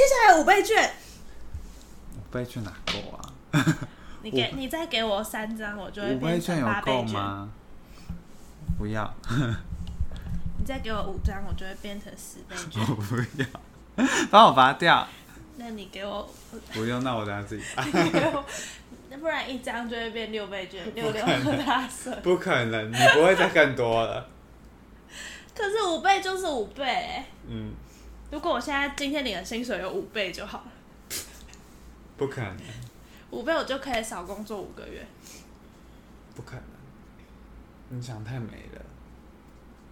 [0.00, 0.90] 接下来有五倍券，
[2.16, 3.20] 五倍券哪够啊？
[4.22, 7.06] 你给你再给我三张，我就会五倍变券有成八倍券。
[7.06, 7.50] 够吗？
[8.78, 9.14] 不要，
[10.58, 12.80] 你再给我五张，我就会变成十倍券。
[12.88, 15.06] 我不要，帮我拔掉。
[15.58, 16.26] 那你给我，
[16.72, 17.84] 不用，那我等下自己 拔。
[19.18, 21.22] 不然一张就会变六倍券， 六六
[21.66, 22.18] 大顺。
[22.22, 24.26] 不可能，你不会再更多了。
[25.54, 27.74] 可是五倍就是五倍、欸，嗯，
[28.30, 30.72] 如果我现在今天领的薪水有五倍就好了，
[32.16, 32.56] 不可能，
[33.30, 35.04] 五倍我就可以少工作五个月。
[36.34, 36.64] 不可能。
[37.88, 38.80] 你想太美了，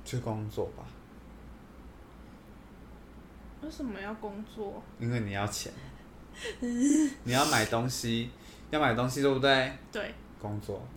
[0.04, 0.84] 去工作吧，
[3.60, 4.80] 为什么要工作？
[5.00, 5.72] 因为你要钱，
[6.60, 8.30] 你要买东西，
[8.70, 9.72] 要买东西对不对？
[9.90, 10.80] 对，工作，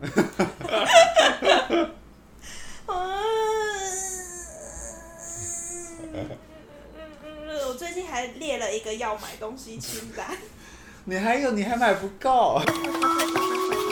[7.72, 10.26] 我最近还列了一个要买东西清单。
[11.06, 12.60] 你还有你还买不够。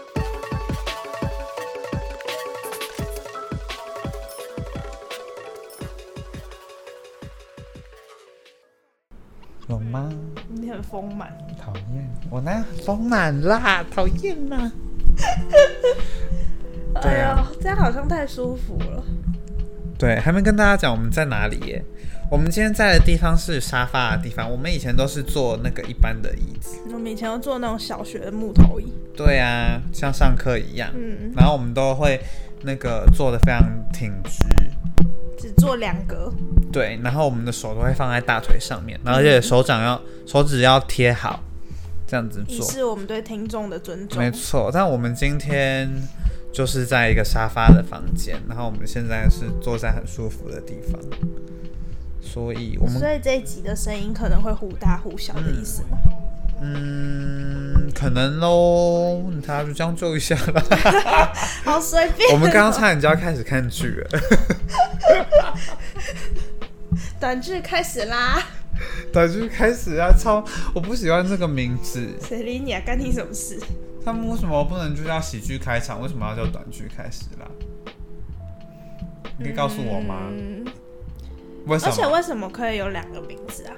[10.91, 14.69] 丰满，讨厌，我那丰满啦，讨厌啦。
[17.01, 19.03] 对啊哎呦，这样好像太舒服了。
[19.97, 21.81] 对，还没跟大家讲我们在哪里耶。
[22.29, 26.77] 我们今天在的地方是沙发的地方，我们以前都是坐那个一般的椅子。
[26.93, 30.89] 我们以前都坐那种小学的木头椅，对啊，像上课一样。
[30.93, 32.19] 嗯，然后我们都会
[32.63, 33.61] 那个坐的非常
[33.93, 34.45] 挺直，
[35.61, 36.33] 只坐两格。
[36.71, 41.41] 对，然后我们的手都会放在大腿上面，然后而且手掌要手指要贴好，
[42.07, 42.65] 这样子以做。
[42.71, 44.17] 是我们对听众的尊重。
[44.17, 45.89] 没错，但我们今天
[46.53, 50.99] 就是在一个沙发的房间，然后我们现在是坐在很舒服的地方，
[52.21, 55.97] 所以我们所以这一集的声音可能会忽大忽小的意思吗？
[56.61, 60.63] 嗯，可能喽，他就将就一下了。
[61.63, 62.33] 好随便哦。
[62.33, 64.19] 我们刚刚差点就要开始看剧了，
[67.19, 68.41] 短剧开始啦，
[69.11, 70.11] 短剧开始啊！
[70.17, 70.43] 超，
[70.73, 72.07] 我不喜欢这个名字。
[72.27, 72.81] 谁理你啊？
[72.85, 73.59] 干你什么事？
[74.03, 76.01] 他们为什么不能就叫喜剧开场？
[76.01, 77.47] 为什么要叫短剧开始啦？
[79.37, 80.27] 你可以告诉我吗？
[80.31, 80.65] 嗯，
[81.67, 81.91] 为什么？
[81.91, 83.73] 而且为什么可以有两个名字啊？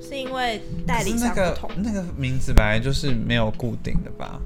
[0.00, 1.70] 是因为代理那个商不同。
[1.82, 4.40] 那个名字本来就是没有固定的吧？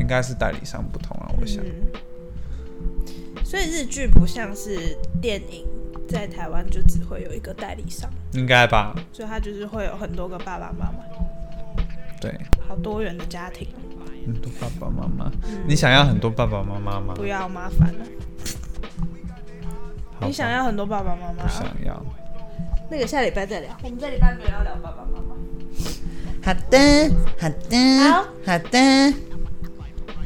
[0.00, 1.62] 应该是代理商不同啊，我想。
[1.64, 1.70] 嗯，
[3.44, 5.64] 所以日剧不像是电影，
[6.08, 8.94] 在台湾就只会有一个代理商，应该吧？
[9.12, 11.04] 所以它就是会有很多个爸爸妈妈，
[12.20, 12.34] 对，
[12.66, 13.68] 好多元的家庭。
[14.26, 15.30] 很多爸爸妈妈。
[15.66, 17.14] 你想要很多爸爸妈妈吗？
[17.14, 18.04] 不要麻烦了，
[20.22, 21.48] 你想要很多爸爸妈妈不？
[21.48, 22.04] 想要？
[22.94, 25.34] 那个下礼拜再聊，我们这礼拜没有要聊爸爸妈妈。
[26.44, 27.10] 好的，
[27.40, 29.14] 好的，好，好的。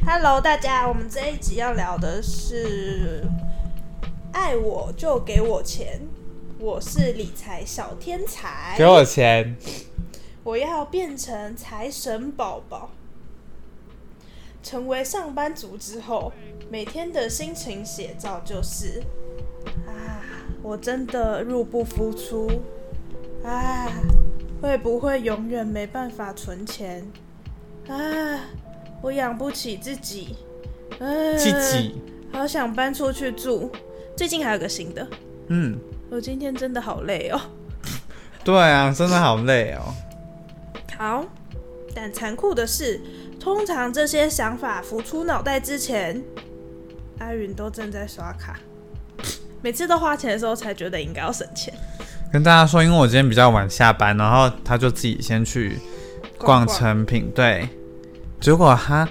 [0.05, 3.23] Hello，大家，我们这一集要聊的是
[4.31, 5.99] 爱我就给我钱，
[6.59, 9.57] 我是理财小天才，给我钱。
[10.43, 12.91] 我要变成财神宝宝。
[14.61, 16.31] 成为上班族之后，
[16.69, 19.18] 每天的心情写照就是：啊，
[20.69, 22.47] 我真的入不敷出，
[23.43, 23.89] 啊，
[24.61, 27.03] 会不会永远没办法存钱？
[27.87, 28.39] 啊，
[29.01, 30.35] 我养不起自己，
[30.99, 31.95] 啊，自己。
[32.31, 33.71] 好想搬出去住。
[34.15, 35.07] 最近还有个新的，
[35.47, 35.75] 嗯，
[36.11, 37.41] 我今天真的好累哦。
[38.43, 39.91] 对啊，真的好累哦。
[40.95, 41.25] 好，
[41.95, 43.01] 但残酷的是，
[43.39, 46.23] 通常这些想法浮出脑袋之前，
[47.17, 48.59] 阿云都正在刷卡。
[49.61, 51.73] 每次都花钱的时候，才觉得应该要省钱。
[52.31, 55.79] 跟大家说，因为我今天比较晚下班，然后他就自己先去
[56.37, 57.67] 逛逛成品，对。
[58.39, 59.07] 结果他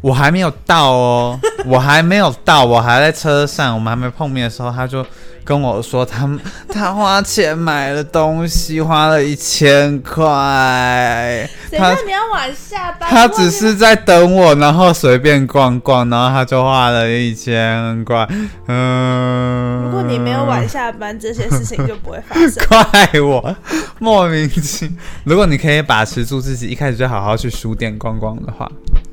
[0.00, 5.04] 我还没有到哦， 我还没有到，我还在车上，我们还没碰面的时候，他就
[5.46, 6.28] 跟我说，他
[6.68, 11.48] 他花钱买了东西，花了一千块。
[11.70, 11.78] 你
[12.10, 13.08] 要晚下班？
[13.08, 18.28] 他只是在等我，然后随便逛逛，然后他就花了一千块。
[18.66, 22.52] 嗯，如果你没有晚下班，这些事情就不会发生。
[22.68, 23.56] 怪我，
[24.00, 24.96] 莫名其妙。
[25.22, 28.68] 如果你可以把持住自己，一开始就好好去书店逛逛的话，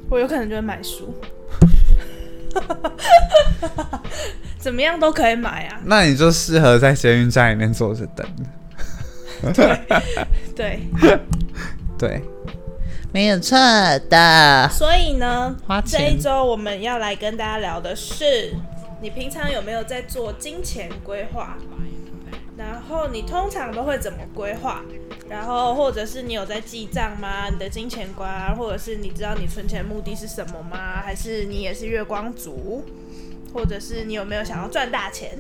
[0.10, 1.14] 我有可能就会买书。
[4.64, 5.82] 怎么样都可以买啊！
[5.84, 8.26] 那你就适合在捷运站里面坐着等。
[9.54, 9.78] 对
[10.56, 10.80] 对
[12.00, 12.22] 对，
[13.12, 13.58] 没有错
[14.10, 14.70] 的。
[14.72, 18.56] 所以呢花，这一周我们要来跟大家聊的是，
[19.02, 21.58] 你平常有没有在做金钱规划？
[22.56, 24.82] 然后你通常都会怎么规划？
[25.30, 27.50] 然后或者是你有在记账吗？
[27.52, 31.02] 你的金钱观啊，或者是你知道你存钱目的是什么吗？
[31.04, 32.86] 还是你也是月光族？
[33.54, 35.38] 或者是你有没有想要赚大钱？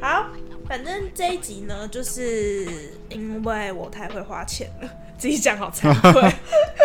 [0.00, 0.26] 好，
[0.68, 2.66] 反正这一集呢，就是
[3.08, 4.88] 因为我太会花钱了，
[5.18, 6.32] 自己讲好惭愧。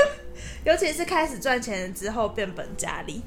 [0.66, 3.22] 尤其是开始赚钱之后变本加厉，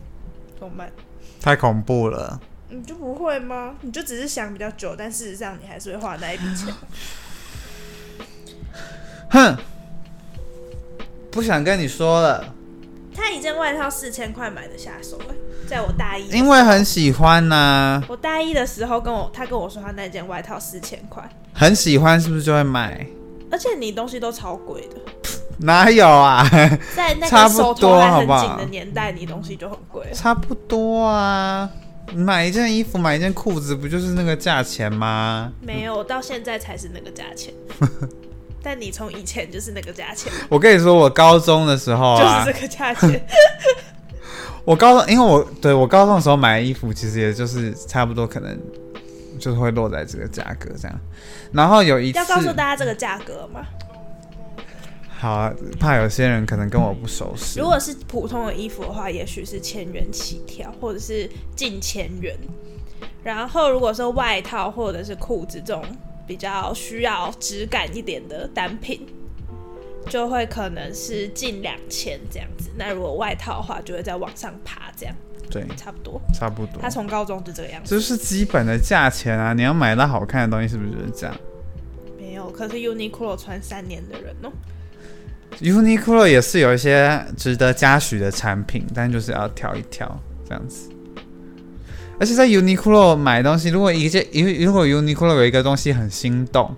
[0.58, 0.92] 怎么办？
[1.40, 2.40] 太恐怖了。
[2.68, 3.74] 你就不会吗？
[3.80, 6.74] 你就只是想比较久，但事实上你还是会花那一笔钱。
[9.30, 9.56] 哼，
[11.30, 12.54] 不想跟你说了，
[13.20, 15.34] 他一件外套四千块买的下手、欸，
[15.68, 23.06] 在我大一因为很喜欢呐、我大一的时候跟我他跟我说他那件外套四千块，很喜欢是不是就会买？
[23.50, 24.96] 而且你东西都超贵的，
[25.58, 26.48] 哪有啊？
[26.96, 30.14] 在那差不个手头多还很紧的年代，你东西就很贵了。
[30.14, 31.68] 差不多啊。
[32.12, 35.52] 买一件衣服，买一件裤子，不就是那个价钱吗？
[35.60, 37.54] 没有，到现在才是那个价钱。
[38.62, 43.26] 但你从以前就是那个价钱， 我跟你说，我高中的时候啊，就是这个价钱。
[44.64, 48.58] 我高中，因为我对我高中的时候买的衣服，其实也就是差不多，可能
[49.38, 51.00] 就是会落在这个价格这样。
[51.52, 53.66] 然后有一次，要告诉大家这个价格吗？
[55.18, 57.58] 好啊，怕有些人可能跟我不熟悉。
[57.58, 62.36] 如果是普通的衣服的话，也许是千元起跳，或者是近千元。
[63.22, 65.82] 然后如果是外套或者是裤子这种
[66.30, 69.04] 比较需要质感一点的单品，
[70.08, 72.70] 就会可能是近两千这样子。
[72.76, 75.14] 那如果外套的话，就会再往上爬，这样
[75.50, 76.20] 对，差不多。
[76.32, 79.52] 差不多他，从高中就这个样子，这是基本的价钱啊。
[79.52, 81.36] 你要买到好看的东西，是不是就是这样
[82.16, 82.48] 没有。
[82.52, 84.52] 可是 Uniqlo 穿三年的人哦、
[85.60, 90.16] ？Uniqlo 也是有一些值得嘉许的产品，但就是要挑一挑
[90.46, 90.90] 这样子。
[92.20, 96.70] 而且在 Uniqlo 买东西，如果一件，如如果 Uniqlo 有一个东西很心动，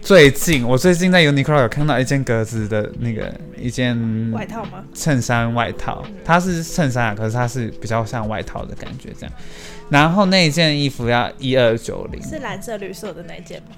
[0.00, 3.96] 最近我最近在 Uniqlo 有看到一件格子的那个一件
[4.32, 4.84] 外套吗？
[4.92, 9.32] 衬衫外套，它是衬衫啊，可是它是比较像外套的感觉这样。
[9.88, 13.76] 然后那一件衣服要一二九零，是蓝色、绿色的那一件吗？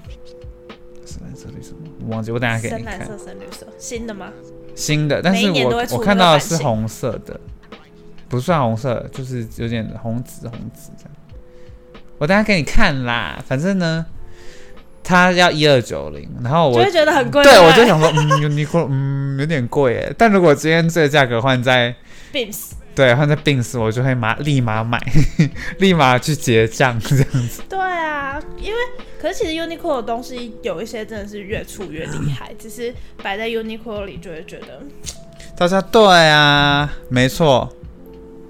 [1.05, 1.91] 是蓝色绿色吗？
[2.01, 4.31] 我忘记，我等下给你看深蓝色、深绿色，新的吗？
[4.73, 7.39] 新的，但是我我看到的是红色的，
[8.27, 11.11] 不算红色，就是有点红紫红紫这样。
[12.17, 14.05] 我等一下给你看啦，反正呢，
[15.03, 17.43] 它要一二九零，然后我就会觉得很贵。
[17.43, 20.15] 对我就想说，嗯，Uniqlo，嗯，有点贵耶。
[20.17, 21.93] 但如果今天这个价格换在
[22.33, 24.97] Beams，对换在 Bings，我就会马立马买，
[25.79, 27.61] 立马去结账这样子。
[27.67, 28.79] 对啊，因为
[29.21, 34.81] 可是其实 Uniqlo 的东西有一些真的是越出越厉害， 只是摆在 Uniqlo 里就会觉得
[35.57, 37.69] 大家对啊，没错，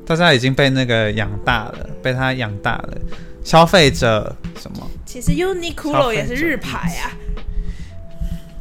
[0.06, 2.98] 大家已经被那个养大了，被他养大了。
[3.44, 4.88] 消费者什么？
[5.06, 7.12] 其实 Uniqlo 也是日牌啊。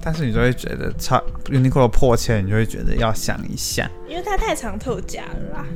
[0.03, 3.91] 但是你就会觉得差 Uniqlo 破千，你就会觉得要想一下。
[4.07, 5.67] 因为它太常透价了啦。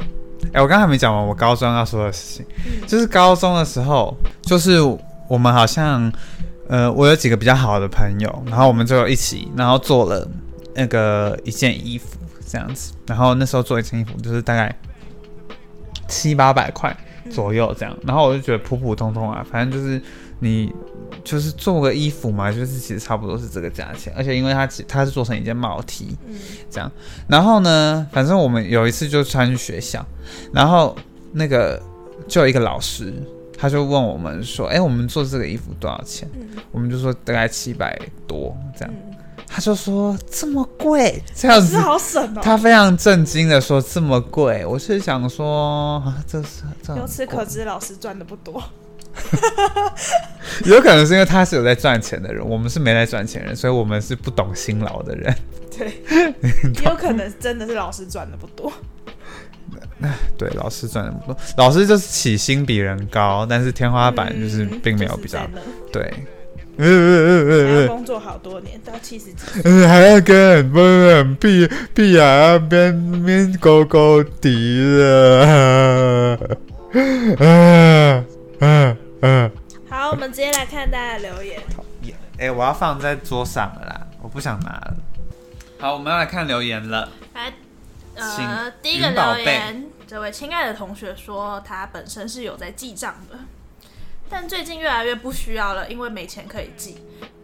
[0.53, 2.47] 哎、我刚才还没讲完我高中要说的事情，
[2.87, 4.79] 就是高中的时候，就是
[5.29, 6.11] 我们好像，
[6.69, 10.27] 呃，我有几个比较好的朋友，然后我们就一起，然后做了
[10.75, 14.75] 那个一件衣服这样子，然后那时候做一件衣服就是大概
[16.09, 16.97] 七八百块
[17.31, 20.01] 左右这样，然后我就觉得普普通通啊，反正就是
[20.41, 20.73] 你
[21.23, 26.35] 就是做个衣服嘛，就是其实差不多是这个价钱，而且因为它其它是做成一件帽 T，嗯，
[26.71, 26.91] 这样。
[27.29, 30.05] 然后呢，反正我们有一次就穿去学校，
[30.53, 30.97] 然后
[31.33, 31.81] 那个
[32.27, 33.13] 就有一个老师，
[33.57, 38.95] 他就问我们说：“哎，我们做这个衣服多少钱？”嗯我们就说大概七百多这样。
[38.95, 39.08] 嗯，
[39.49, 41.79] 他就说这么贵，这样子。
[41.79, 42.41] 好省哦。
[42.43, 48.63] 他非常震惊的说：“这么贵？”我是想说，啊、这是这由此可知，老师赚的不多。
[50.65, 55.35] 有可能是因为他是有在赚钱的人，我们是没在赚钱人，所以我们是不懂辛劳的人。
[55.77, 56.03] 对，
[56.77, 58.73] 也有可能真的是老师赚的不多。
[60.37, 65.63] 对，老师赚的不多，老师就是起薪比人高，但是天花板就是嗯并没有比较就是
[65.93, 66.15] 对。
[67.89, 69.43] 工作好多年，到七十几。
[69.65, 76.39] 嗯，还要跟很多人屁屁眼那边边勾勾底的，
[76.93, 78.25] 嗯
[78.61, 79.51] 嗯嗯。
[79.91, 81.61] 好，我们直接来看大家的留言。
[82.39, 84.97] 哎、我要放在桌上了啦，我不想拿了。
[85.81, 87.09] 好，我们要来看留言了。
[87.35, 87.53] 来，
[88.15, 88.47] 呃请，
[88.81, 93.37] 第一个留言，这位亲爱的同学说，他本身是有在记账的，
[94.31, 96.99] 但最近越来越不需要了，因为没钱可以寄。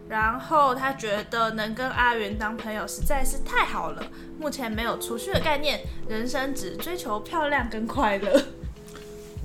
[0.07, 4.03] 然后他觉得能跟阿元当朋友实在是太好了，
[4.39, 8.39] 目前没有储蓄的概念，人生只追求漂亮跟快乐。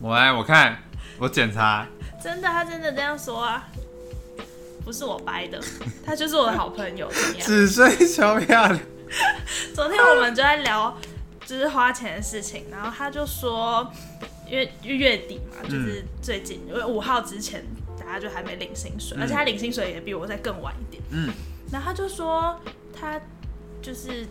[0.02, 0.82] 我来，我看，
[1.18, 1.86] 我检查。
[2.22, 3.66] 真的，他真的这样说啊，
[4.84, 5.58] 不是我掰的，
[6.04, 7.46] 他就是我的好朋友，怎么样？
[7.46, 8.80] 只追求漂亮。
[9.74, 10.94] 昨天我们就在聊
[11.46, 13.90] 就是花钱的事情，然后他就说，
[14.50, 17.64] 因为月底嘛，就是最近因为五号之前
[17.98, 19.22] 大家就还没领薪水，嗯。
[19.22, 21.32] 而且他领薪水也比我再更晚一点，嗯，
[21.70, 22.58] 然后他就说
[22.92, 23.20] 他
[23.80, 24.26] 就是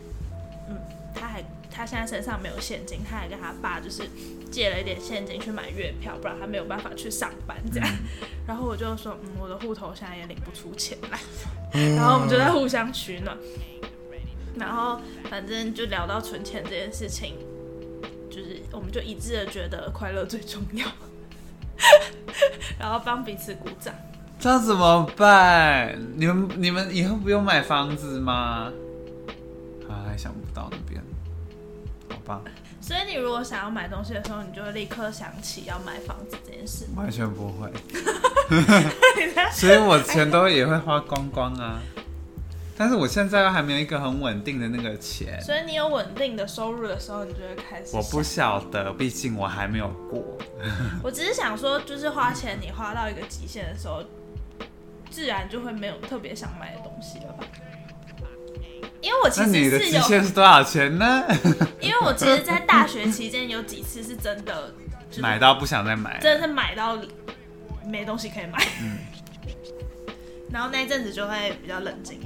[0.69, 0.77] 嗯，
[1.15, 4.03] 他还他现在身上没有现金，他还跟他爸就是
[4.51, 7.89] 借了一点现金去买月票，不然他没有办法去上班这样。
[8.45, 11.19] 然后我就说，嗯，我的户头现在也领不出钱来，
[11.95, 13.37] 然后我们就在互相取暖。
[14.57, 14.99] 然后
[15.29, 17.35] 反正就聊到存钱这件事情，
[18.39, 20.87] 就是我们就一致的觉得快乐最重要，
[22.79, 23.93] 然后帮彼此鼓掌。
[24.39, 25.99] 这样怎么办？
[26.15, 28.71] 你们你们以后不用买房子吗？
[29.89, 31.03] 啊，还想不到那边。
[32.09, 32.41] 好吧，
[32.79, 36.85] 所以你如果想要买东西的时候，你就会立刻想起要买房子这件事。
[36.95, 37.69] 完全不会。
[39.51, 41.81] 所以我钱都也会花光光啊。
[42.79, 47.93] 但是我现在又还没有一个很稳定的那个钱，所以你有稳定的收入的时候，你就会开始。
[47.93, 50.23] 我不，晓得，毕竟我还没有过。
[51.03, 54.01] 我只是想说，就是花钱，你花到一个极限的时候，
[55.09, 57.43] 自然就会没有特别想买的东西了吧？
[59.01, 61.25] 因为我其实你的极限是多少钱呢？
[61.81, 64.73] 因为我其实，在大学期间有几次是真的，
[65.09, 66.17] 就是买到不想再买。
[66.21, 66.97] 真的是买到
[67.85, 68.99] 没东西可以买，嗯
[70.49, 72.21] 然后那一阵子就会比较冷静。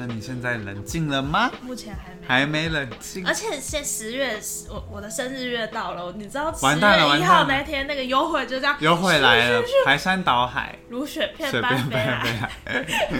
[0.00, 1.50] 那你现在冷静了吗？
[1.60, 2.26] 目前还没。
[2.26, 3.34] 还没冷静而。
[3.34, 4.40] 且现十月，
[4.70, 11.76] 我我的生日月到了，你知道十月一号那天那个优惠就这样优惠来了排山倒海，如雪片随般。
[11.90, 12.50] 飞来。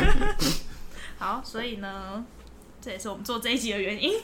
[1.20, 2.24] 好，所以呢，
[2.80, 4.14] 这也是我们做这一集的原因。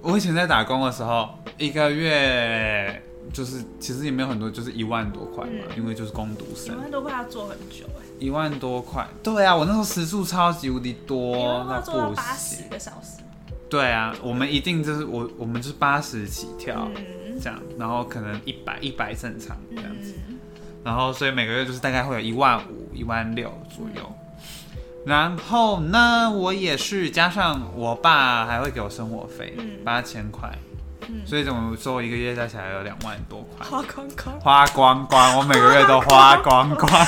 [0.00, 3.02] 我以前在打工的时候，一个月
[3.32, 9.06] 就是其实也没有很多，就是一万多块嘛，嗯因为就是攻读生一，万多块要做很久哎、一万多块。
[9.22, 12.68] 对啊，我那时候时速超级无敌多，那不八十。
[12.68, 13.22] 个小时。
[13.68, 20.14] 对啊，我们一定就是我我们就是八十起跳、嗯这样，然后可能一百一百正常这样子。
[20.28, 20.38] 嗯，
[20.84, 24.12] 然后所以每个月就是大概会有一万五、一万六左右。
[25.04, 30.56] 然后呢，我也是加上我爸还会给我生活费嗯八千块，
[31.08, 34.40] 嗯所以怎么说一个月加起来有两万多块，花光光。
[34.40, 36.90] 花光光，我每个月都花光光，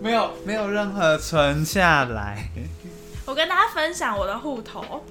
[0.00, 2.48] 没有没有任何存下来。
[3.24, 5.04] 我跟大家分享我的户头，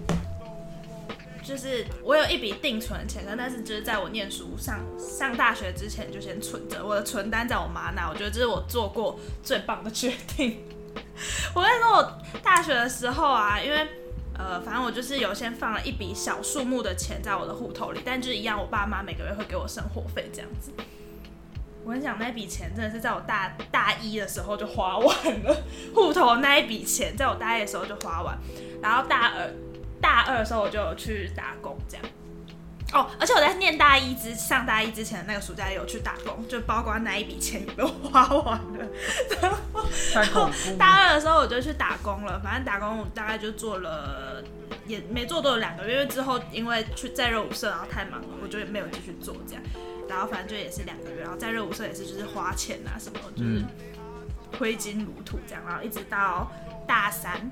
[1.44, 10.64] 就是我有一笔定存钱，但是就是在我念书上上大学之前就先存着，我的存单在我妈那，我觉得这是我做过最棒的决定。
[11.54, 13.88] 我跟你说，我大学的时候啊，因为
[14.38, 20.72] 呃，反正我就是有先放了一笔小数目的钱在我的户头里，但就是一样，我爸妈每个月会给我生活费这样子。
[21.84, 25.64] 我跟你讲，那笔钱真的是在我大大一的时候就花完了，
[25.94, 28.38] 户头那一笔钱在我大一的时候就花完，
[28.82, 29.50] 然后大二
[30.02, 32.06] 大二的时候我就有去打工这样。
[32.96, 38.88] 哦，而且我在念大一之上大一之前的那个暑假也有去打工，就包括那一笔钱也都花完了。
[40.14, 40.78] 太恐怖了！
[40.80, 44.42] 大二的时候我就去打工了，反正打工我大概就做了，
[44.88, 49.64] 也没做多有两个月，因为之后因为去在热舞社，然后太忙了，我就没有继续做这样。
[50.08, 53.68] 然后反正就也是两个月，然后在热舞社也是就是花钱啊什么，就是嗯
[54.58, 56.50] 挥金如土这样，然后一直到
[56.88, 57.52] 大三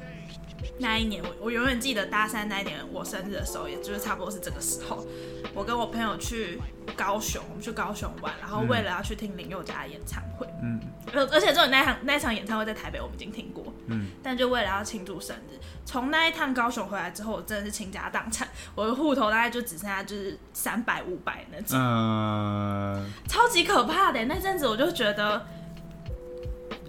[0.77, 5.05] 那一年，我我永远记得大三那一年我生日的时候，也就是差不多是这个时候，
[5.53, 6.59] 我跟我朋友去
[6.95, 10.79] 高雄，我们去高雄玩，然后为了要去听林宥嘉的演唱会，嗯。
[11.13, 24.23] 而而且这种那场那场演唱会在台北我们已经听过，嗯，但就为了要庆祝生日，从那一趟高雄回来之后，我真的是倾家荡产，我的户头大概就只剩下就是三百五百那种，嗯、超级可怕的。
[24.25, 25.45] 那阵子我就觉得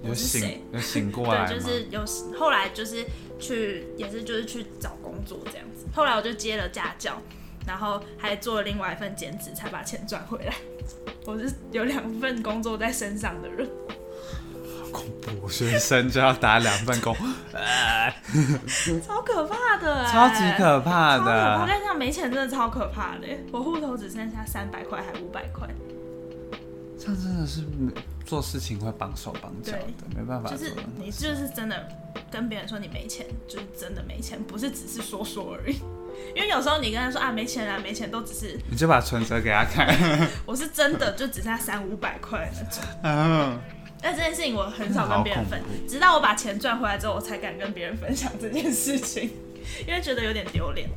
[0.02, 1.44] 有我是谁醒有醒过来？
[1.50, 2.04] 对，就是有
[2.38, 3.04] 后来就是
[3.38, 5.86] 去也是就是去找工作这样子。
[5.94, 7.20] 后来我就接了家教，
[7.66, 10.54] 然后还做了另外一份兼职，才把钱赚回来。
[11.26, 13.68] 我是有两份工作在身上的人，
[14.92, 17.16] 恐怖，学生就要打两份工，
[19.06, 21.60] 超可怕的、欸，超级可怕超可怕！
[21.62, 21.66] 我的。
[21.66, 25.66] 跟你讲，没钱真的超可怕的、我户头只剩下三百块，还五百块，
[27.04, 27.62] 这样真的是
[28.24, 31.86] 做事情会绑手绑脚的，没办法就是你就是真的
[32.30, 35.76] 跟别人说你没钱，就是真的没钱，不是只是说说而已。
[36.34, 39.86] 因为有时候你跟他说啊没钱啊没钱，都只是 你就把存折给他看。
[40.46, 42.82] 我是真的就只剩下三五百块那种。
[43.02, 43.60] 嗯，
[44.00, 49.30] 但这件事情我很少跟别人分直到我把钱赚回来之后，我才敢跟别人分享这件事情，
[49.86, 50.88] 因为觉得有点丢脸。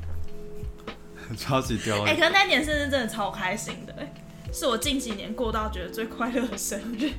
[1.38, 2.18] 超级丢脸哎、脸。
[2.18, 4.14] 可是那年生日真的超开心的、哎，
[4.52, 7.12] 是我近几年过到觉得最快乐的生日，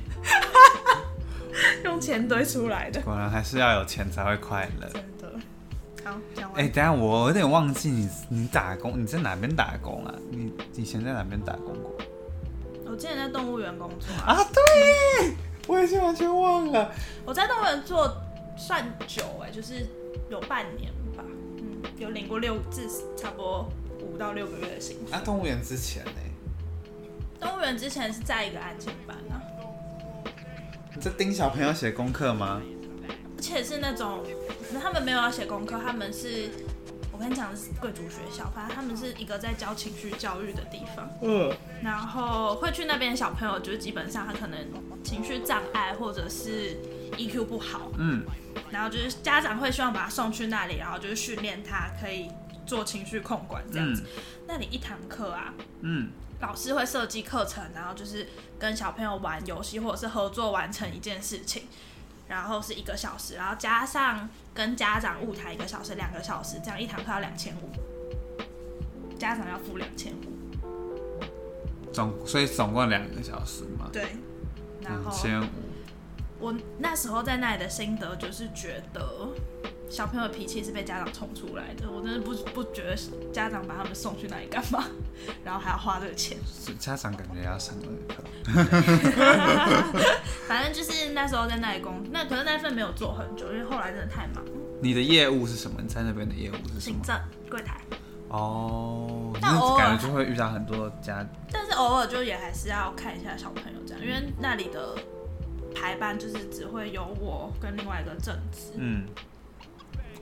[1.85, 4.87] 用钱堆出来的，果然还是要有钱才会快乐。
[4.89, 5.39] 真的。
[6.03, 6.71] 好，讲哎、完。
[6.71, 10.13] 等下我有点忘记你，你打工你在哪边打工啊？
[10.31, 11.95] 你以前在哪边打工过？
[12.85, 15.35] 我之前在动物园工作啊，啊，对耶，
[15.67, 16.91] 我已经完全忘了。
[17.25, 18.11] 我在动物园做
[18.57, 19.85] 算久哎、就是
[20.29, 21.23] 有半年吧，
[21.57, 23.69] 嗯，有领过六至差不多
[24.01, 25.15] 五到六个月的薪水。
[25.15, 26.11] 啊，动物园之前呢？
[27.39, 29.41] 动物园之前是在一个安亲班啊，
[30.93, 32.61] 你在盯小朋友写功课吗？
[33.37, 34.23] 而且是那种
[34.81, 36.49] 他们没有要写功课，他们是
[37.13, 41.09] 我跟你讲的是贵族学校，反正他们是一个在教情绪教育的地方。
[41.21, 44.59] 嗯，然后会去那边的小朋友，就是基本上他可能
[45.03, 46.77] 情绪障碍或者是
[47.17, 48.25] EQ 不好，嗯，
[48.69, 52.29] 然后就是家长会希望把他送去那里，然后就是训练他可以
[52.65, 54.03] 做情绪控管这样子。
[54.45, 56.09] 那里一堂课啊，嗯，
[56.41, 58.27] 老师会设计课程，然后就是
[58.57, 61.63] 跟小朋友玩游戏或者是合作完成一件事情，
[62.27, 67.69] 然后是一个小时，然后加上跟家长误谈一个小时，两个小时，这样一堂课要两千五，
[69.17, 74.15] 家长要付两千五，总所以总共两个小时嘛，对，
[74.81, 75.47] 然后两千五。
[76.39, 79.27] 我那时候在那里的心得就是觉得
[79.89, 82.95] 小朋友的脾气是被家长宠出来的，我真的不不觉得
[83.33, 84.85] 家长把他们送去那里干嘛，
[85.43, 86.37] 然后还要花这个钱。
[86.45, 88.23] 是家长感觉要上那个课，
[90.47, 94.43] 反正就是那时候在那里工，那可是那份没有做很久，因为后来真的太忙，
[94.81, 95.81] 你的业务是什么？
[95.81, 96.97] 你在那边的业务是什么？
[96.97, 97.81] 行政柜台，
[98.29, 104.95] 哦，但偶感觉就会遇到很多家，但是偶尔就也还是要看一下小朋友这样，因为那里的
[105.75, 109.05] 排班就是只会有我跟另外一个正职，嗯，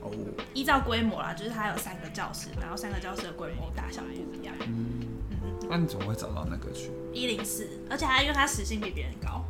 [0.00, 0.10] 哦，
[0.54, 4.54] 依照规模啦，就是它有三个教室，然后三个教室的规模大小不一样。
[4.60, 5.00] 嗯，
[5.68, 6.90] 那你怎么会找到那个去？
[7.12, 9.44] 一零四，而且还因为他时薪比别人高，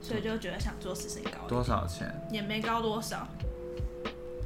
[0.00, 2.10] 所以就觉得想做时薪高，多少钱？
[2.32, 3.28] 也没高多少，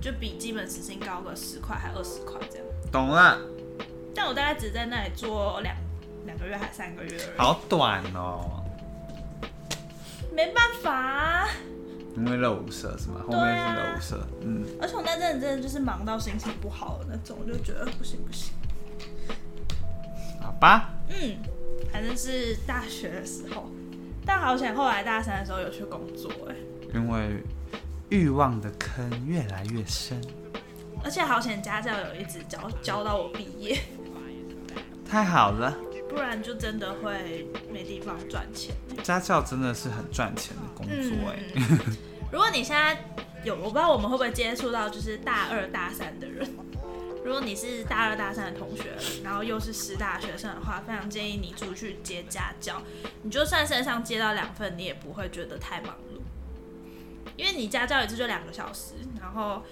[0.01, 2.67] 就比基本时薪高个十块还二十块这样。
[2.91, 3.39] 懂了，
[4.15, 5.77] 但我大概只在那里做两
[6.27, 8.65] 两个月还三个月而已，好短哦，
[10.33, 11.49] 没办法、啊。
[12.17, 13.21] 因为热舞社是吗？
[13.27, 18.53] 后面是热舞社，嗯，而且我那阵真的就是忙到心情不好的那种，我就觉得不行不行。
[20.41, 21.37] 好吧，嗯，
[21.93, 23.71] 反正是大学的时候，
[24.25, 26.55] 但好险后来大三的时候有去工作哎、
[26.95, 27.43] 因为
[28.11, 30.23] 欲望的坑越来越深，
[31.03, 33.81] 而且好险家教有一直教教到我毕业，
[35.09, 35.75] 太好了，
[36.09, 38.75] 不然就真的会没地方赚钱。
[39.03, 41.97] 家教真的是很赚钱的工作哎、嗯，
[42.33, 43.05] 如果你现在
[43.45, 46.49] 有，我不知道我们会不会接触到就是大二大三的人。
[47.25, 48.85] 如果你是大二大三的同学，
[49.23, 52.83] 然后又是师大学生的话，非常建议你出去接家教。
[53.23, 56.21] 你就算身上接到两份，你也不会觉得太忙碌，
[57.37, 58.93] 因为你家教一次就两个小时。
[59.19, 59.63] 然后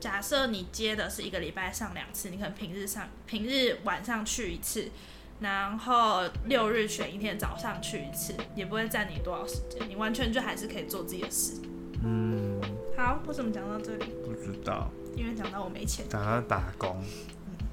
[0.00, 4.90] 假设你接的是一个礼拜上两次，你可能平日上平日晚上去一次，
[5.40, 11.60] 然后六日选一天早上去一次，也不会占你多少时间，你完全就还是可以做自己的事。
[12.04, 12.60] 嗯，
[12.96, 14.04] 好，为什么讲到这里？
[14.24, 16.96] 不知道，因为讲到我没钱，打算打工。
[17.00, 17.66] 嗯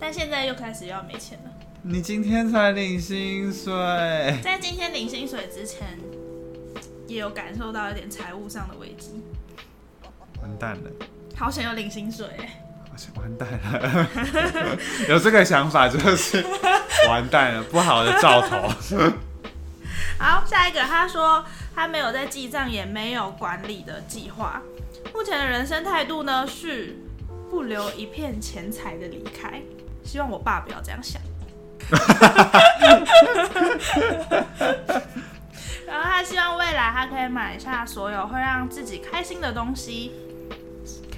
[0.00, 1.50] 但现在又开始要没钱了。
[1.82, 3.74] 你今天才领薪水，
[4.40, 5.98] 在今天领薪水之前，
[7.08, 9.20] 也有感受到一点财务上的危机。
[10.40, 10.90] 完蛋了，
[11.34, 12.28] 好想要领薪水
[13.16, 14.08] 完蛋了。
[15.08, 16.44] 有这个想法就是
[17.08, 18.68] 完蛋了，不好的兆头。
[20.18, 24.60] 好，下一个，他说他没有在记账，也没有管理的计划。
[25.14, 26.96] 目前的人生态度呢是
[27.50, 29.62] 不留一片钱财的离开。
[30.04, 31.20] 希望我爸不要这样想。
[35.86, 40.12] 然后他希望未来他可以买下所有会让自己开心的东西，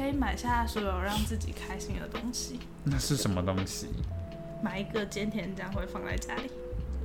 [0.01, 3.89] 可可以买下所有让自己开心的东西，那是什么东西？
[4.63, 6.51] 买一个菅田将会放在家里，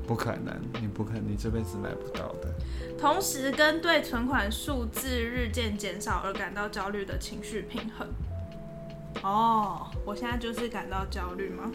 [0.07, 2.55] 不可能，你不可能，你这辈子买不到的。
[2.97, 8.07] 同时跟对存款数字日渐减少而感到焦虑的情绪平衡。
[9.21, 11.69] 哦，我现在就是感到焦虑吗？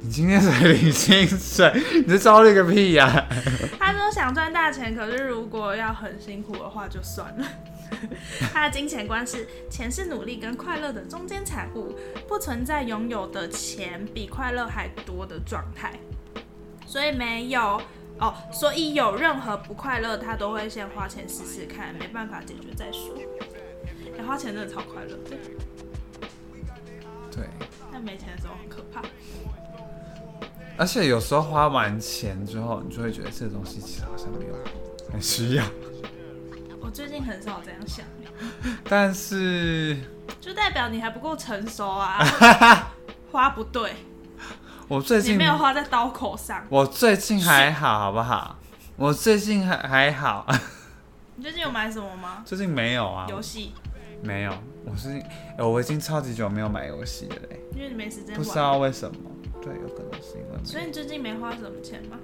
[0.00, 3.26] 你今天才领薪水，你这焦虑个屁呀、
[3.80, 7.44] 他说想赚大钱，可是如果要很辛苦的话就算了。
[8.52, 11.96] 他的金钱观是钱是努力跟快乐的中间产物，
[12.26, 15.98] 不存在拥有的钱比快乐还多的状态，
[16.86, 17.80] 所以没有
[18.18, 23.14] 哦，所以有任何不快乐，他都会先花钱试试看，没办法解决再说。
[24.18, 25.36] 哎、花钱真的超快乐的，
[27.30, 27.44] 对，
[27.92, 29.02] 但没钱的时候很可怕。
[30.78, 34.54] 而且有时候花完钱之后，你就会觉得这个东西其实好像没有
[35.12, 35.64] 很需要，
[36.86, 38.06] 我最近很少这样想，
[38.88, 39.96] 但是
[40.40, 42.20] 就代表你还不够成熟啊，
[43.32, 43.92] 花不对，
[44.86, 46.64] 我最近没有花在刀口上。
[46.68, 48.56] 我最近还好，好不好？
[48.94, 50.46] 我最近还还好，
[51.34, 52.44] 你最近有买什么吗？
[52.46, 53.72] 最近没有啊，游戏，
[54.22, 54.52] 没有。
[54.84, 55.20] 我是、
[55.58, 59.16] 呃我已经超级久没有买游戏了嘞，因为你没时间不知，道为什么。
[59.60, 62.16] 对，有可能是因为所以你最近没花什么钱吗？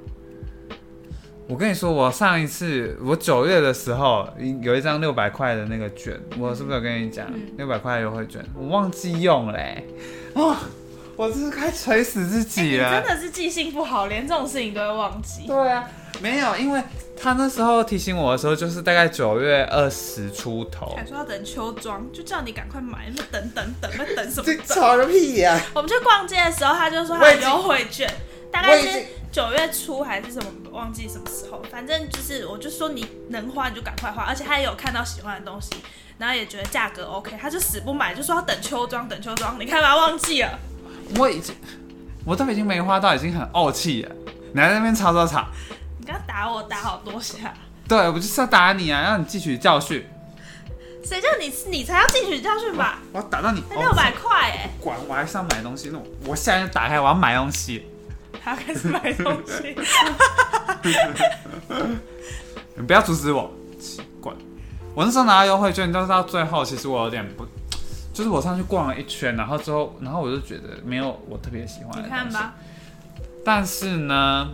[1.52, 4.26] 我跟你说，我上一次我九月的时候
[4.62, 8.42] 有一张六百块的那个券，我是不是有跟你讲嗯六百块优惠券？
[8.56, 9.86] 我忘记用嘞、
[10.32, 10.56] 哦，
[11.14, 12.90] 我真是快锤死自己了。
[12.90, 15.46] 真的是记性不好，连这种事情都会忘记。
[15.46, 15.86] 对啊，
[16.22, 16.82] 没有，因为
[17.20, 20.94] 他那时候提醒我的时候，就是大概九月二十出头。
[20.96, 24.50] 还说要等秋装，就叫你赶快买，那等等等，那等什么？
[24.64, 28.10] 吵个屁呀、我们去逛街的时候，他就说他有优惠券，
[28.52, 31.62] 大概是九月初还是什么，忘记什么时候。
[31.70, 35.70] 反正就是，我就说你能花你就赶快花，而且他也有看到喜欢的东西，
[36.18, 39.58] 然后也觉得价格 OK，他就死不买，就说要等秋装，等秋装。
[39.58, 40.58] 你看吧，忘记了。
[41.18, 41.54] 我已经，
[42.26, 44.14] 我都已经没花到，已经很傲气了。
[44.54, 45.46] 你还在那边吵吵吵，
[45.98, 47.54] 你刚打我打好多下，
[47.88, 50.06] 对我就是要打你啊，让你汲取教训。
[51.04, 52.98] 谁叫你你才要汲取教训吧？
[53.12, 53.60] 我要打到你。
[53.68, 55.88] 才六百块哎，管，我还是要买东西。
[55.90, 57.86] 那我我现在就打开，我要买东西。
[58.42, 59.76] 还要开始买东西。
[62.74, 64.32] 你不要阻止我，奇怪。
[64.94, 67.46] 我那时候拿到优惠券，但是到最后，其实我有点不，
[68.12, 72.02] 就是我上去逛了一圈，然后之后，然后我就觉得没有我特别喜欢的。
[72.02, 72.28] 你看。
[72.30, 72.54] 吧，
[73.44, 74.50] 但是呢，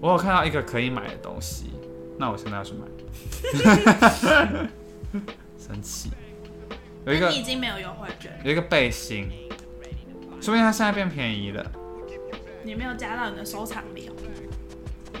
[0.00, 1.72] 我有看到一个可以买的东西，
[2.18, 2.86] 那我现在要去买。
[5.58, 6.10] 生气。
[7.04, 9.28] 有一个你已经没有优惠券，有一个背心，
[10.40, 11.64] 说不定它现在变便宜了。
[12.66, 14.12] 你没有加到你的收藏里哦，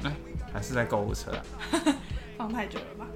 [0.02, 0.12] 哎、
[0.52, 1.42] 还是在购物车啊？
[2.36, 3.06] 放太久了吧？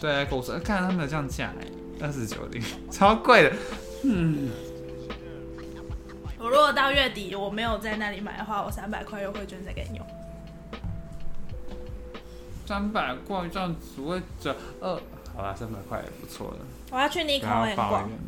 [0.00, 1.66] 对，在购物车，看他们有这样价哎，
[2.00, 3.52] 二十九零， 超贵的。
[4.04, 4.48] 嗯，
[6.38, 10.06] 我如果到月底我没有在那里买的话，我三百块优惠券再给你用。
[12.66, 14.94] 三百块这样只会折二，
[15.36, 16.56] 好吧，三百块也不错了。
[16.90, 18.18] 我要去要 N 抱逛怨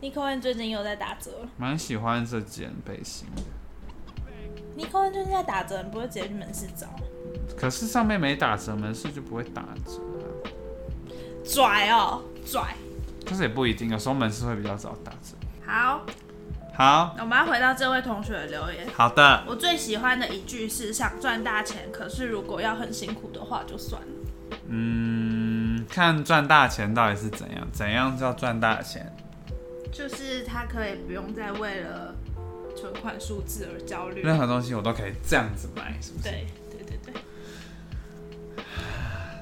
[0.00, 1.48] ，，Nico N 最近又在打折了。
[1.56, 3.42] 蛮喜欢这件背心的，
[4.76, 6.86] Nico N 最近在打折，你不会直接去门市找？
[7.56, 10.28] 可是上面没打折，门市就不会打折啊。
[11.42, 12.74] 拽哦，拽。
[13.24, 15.34] 但是也不一定，有时候门市会比较早打折。
[15.64, 16.04] 好，
[16.74, 18.86] 好我们要回到这位同学的留言。
[18.94, 24.08] 好的，我最喜欢的一句是：想赚大钱，可是如果要很辛苦的话，就算了。
[24.68, 29.10] 嗯，看赚大钱到底是怎样，怎样叫赚大钱？
[29.90, 32.14] 就是他可以不用再为了
[32.86, 34.22] 存款数字而焦虑。
[34.22, 36.24] 任何东西我都可以这样子买，是不是？
[36.24, 37.14] 对对对对。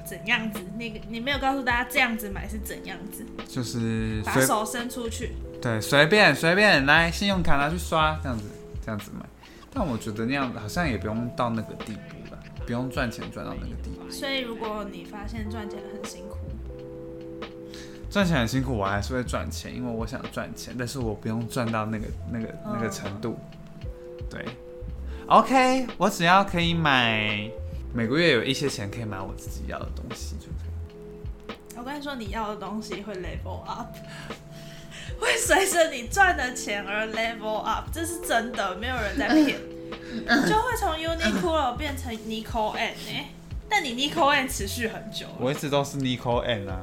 [0.05, 0.59] 怎样子？
[0.77, 5.33] 那个你没有告诉大家这样子买是怎样子，就是把手伸出去。
[5.61, 8.45] 对随便随便来信用卡拿去刷，这样子
[8.83, 9.25] 这样子买。
[9.73, 14.09] 但我觉得那样好像也不用到那个地步吧，不用赚钱赚到那个地步。
[14.09, 16.37] 所以如果你发现赚钱很辛苦，
[18.15, 23.37] 赚钱很辛苦，我还是会赚钱，因为我想赚钱，但是我不用赚到那个那个那个程度。
[24.29, 24.45] 对
[25.27, 27.51] ，OK，我只要可以买，
[27.93, 31.57] 每个月有一些钱可以买我自己要的东西就可以。
[31.77, 33.93] 我跟你说，你要的东西会 level up，
[35.19, 39.59] 会随着你赚的钱而 level up，这是真的，没有人在骗。
[40.47, 43.29] 就会从 Uniqlo 变成 Nico N 哎、
[43.67, 46.79] 但你 Nico N 持续很久，我一直都是 Nico N 啊。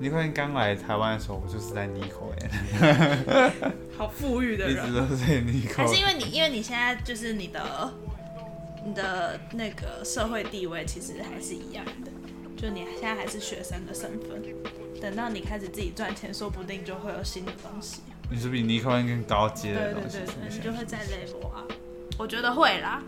[0.00, 3.52] Nico N 刚来台湾的时候，我就是在 Nico N，
[3.98, 4.94] 好富裕的人一直。
[5.00, 5.76] 都是在 Nico。
[5.76, 7.92] 还是因为你，因为你现在就是你的
[8.86, 12.10] 你的那个社会地位其实还是一样的，
[12.56, 14.40] 就你现在还是学生的身份，
[15.00, 18.02] 等到你开始自己赚钱，说不定就会有新的东西。
[18.30, 21.64] 你是比尼克更高阶的东西对对对，你就会在 level 啊。
[22.18, 23.02] 我觉得会啦。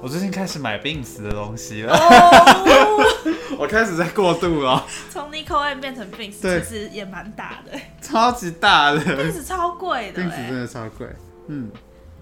[0.00, 6.10] 我最近开始买 Bings 的东西了，哦， 我开始在过度了，从 Nico M 变成
[6.64, 10.60] 实也蛮大的超级大的，Bings 超贵的 Bings 哎真。
[10.60, 11.08] 的超贵。
[11.48, 11.70] 嗯，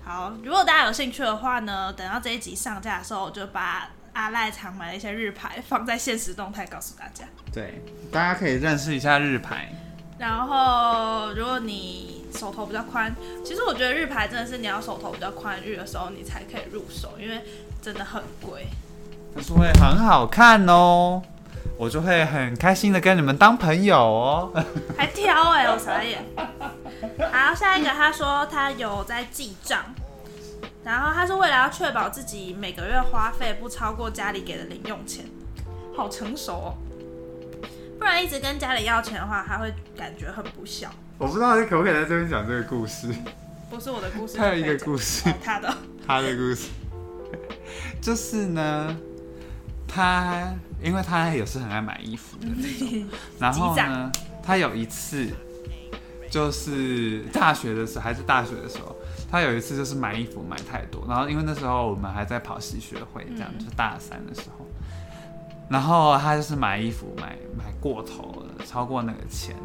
[0.04, 7.24] 好，如果大家有兴趣的话呢，等到这一集上架的时候，我就把阿赖常买的一些日牌放在现实动态告诉大家。
[7.52, 9.72] 对，大家可以认识一下日牌。
[10.18, 17.40] 然后，如果你手头比较宽，其实我觉得日牌真的是你要手头比较宽裕的时候，你才可以入手，因为
[17.80, 18.66] 真的很贵。
[19.34, 21.22] 但是会很好看哦，
[21.78, 24.64] 我就会很开心的跟你们当朋友哦。
[24.96, 26.24] 还挑哎、我傻眼。
[27.32, 29.84] 好，下一个他说他有在记账，
[30.84, 35.24] 然后他是为了要确保自己每个月花费不超过家里给的零用钱，
[35.96, 36.74] 好成熟哦。
[37.98, 40.88] 不然一直跟家里要钱的话，他会感觉很不孝。
[41.18, 43.09] 我不知道你可不可以在这边讲这个故事。
[43.70, 45.74] 不是我的故事，他有一个，故事，哦他的。
[46.07, 46.68] 他的故事，
[48.00, 48.96] 就是呢，
[49.88, 55.29] 他因为他也是很爱买衣服的那种， 然后呢，他有一次
[56.31, 58.94] 就是大学的时候，还是大学的时候，
[59.31, 63.64] 他有一次就是买衣服买太多，然后因为那时候我们还在跑戏学会，这样、嗯。
[63.64, 64.66] 就大三的时候，
[65.70, 69.57] 然后他就是买衣服买买过头了，超过那个钱，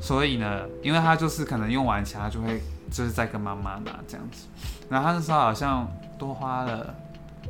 [0.00, 2.60] 所以呢，因为他就是可能用完钱，他就会
[2.90, 4.46] 就是再跟妈妈拿这样子，
[4.88, 5.86] 然后他那时候好像
[6.18, 6.94] 多花了。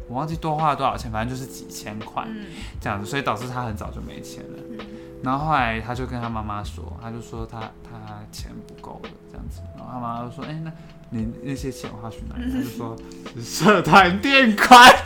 [0.08, 2.46] 我忘记多花了多少钱，反正就是几千块嗯
[2.80, 4.58] 这样子，所以导致他很早就没钱了。
[4.70, 4.78] 嗯，
[5.22, 10.72] 然后后来他就跟他妈妈说，他就说他他钱不够了这样子，然后他妈妈就说，哎、那
[11.10, 12.50] 你那些钱花去哪里？
[12.52, 12.96] 他就说
[13.36, 14.92] 是社团垫款。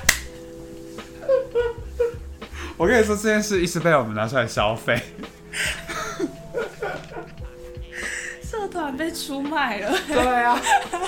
[2.78, 5.02] 我跟你说这件事一直被我们拿出来消费，
[8.75, 9.97] 社团被出卖了。
[10.09, 10.61] 对啊，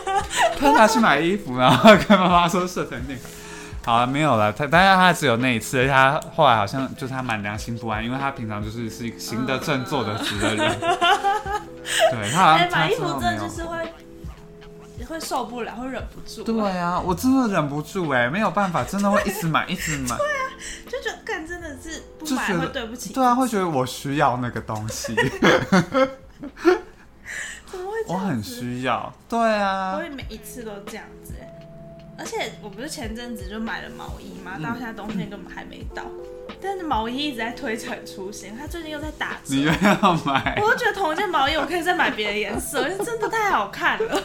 [0.59, 3.29] 他拿去买衣服，然后跟妈妈说社团垫款。
[3.85, 4.53] 好了，没有了。
[4.53, 10.79] 他，当然他只有那一次，而且他后来好像就是他蛮良心不安，因为他平常就是是一个行得正、坐得直的人。
[12.13, 13.93] 对他好哎、像他买衣服真的就是会
[15.09, 16.45] 会受不了，会忍不住。
[16.45, 20.17] 对啊，我真的忍不住哎、没有办法，真的会一直买，一直买。
[20.89, 23.13] 就觉得干真的是不买会对不起。
[23.13, 25.15] 对啊，会觉得我需要那个东西，
[27.77, 28.13] 怎么会这样子？
[28.13, 29.13] 我很需要。
[29.29, 31.53] 对我啊，会每一次都这样子哎。
[32.19, 36.03] 而且我不是前阵子就买了毛衣嘛，到现在冬天根本还没到，
[36.63, 39.65] 但是毛衣一直在推陈出新，它最近又在打折你。
[39.65, 44.23] 又要买，我就觉得同一件毛衣，我可以再买别的颜色，因为真的太好看了。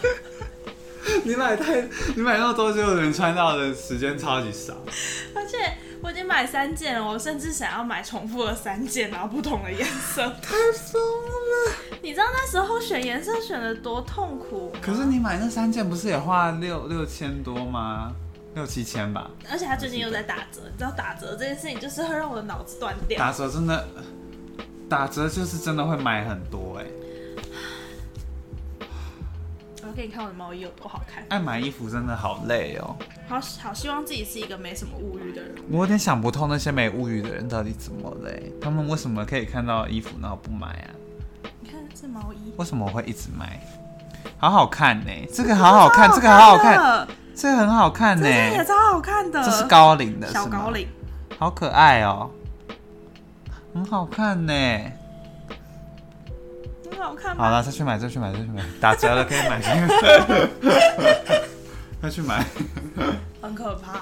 [1.25, 1.81] 你买太，
[2.15, 4.73] 你买那么多，就有人穿到的时间超级少。
[5.35, 5.57] 而且
[6.01, 10.21] 我已经买三件了，我甚至想要买重复的三件，然后不同的颜色。
[10.41, 11.90] 太疯了！
[12.03, 14.73] 你知道那时候选颜色选的多痛苦？
[14.81, 18.11] 可是你买那三件不是也花了六六千多吗？
[18.55, 19.29] 六七千吧。
[19.49, 23.19] 而且他最近又在打折，你知道打折这件事情就是会让我的脑子断掉。
[23.19, 23.87] 打折真的，
[24.89, 26.85] 打折就是真的会买很多哎、
[29.83, 32.95] 我要给你看我的毛衣有多好看，爱买衣服真的好累哦。
[33.27, 35.55] 好好希望自己是一个没什么物欲的人。
[35.69, 38.51] 我有点想不通那些没物欲的人到底怎么累？
[38.59, 40.89] 他们为什么可以看到衣服然后不买啊？
[42.01, 43.59] 你看这毛衣，为什么我会一直买？
[44.39, 49.43] 好好看呢、这个好好看，这个好好看，的，这个很好看呢、这也超好看的。
[49.43, 50.87] 这是高领的，小高，领，
[51.37, 52.29] 好可爱哦、
[53.73, 54.53] 很好看呢、
[56.89, 57.45] 很好看吗？
[57.45, 59.61] 好了，再去买，再去买，再去买，打折了可以买，
[62.01, 62.43] 再去买。
[63.41, 64.01] 很可怕。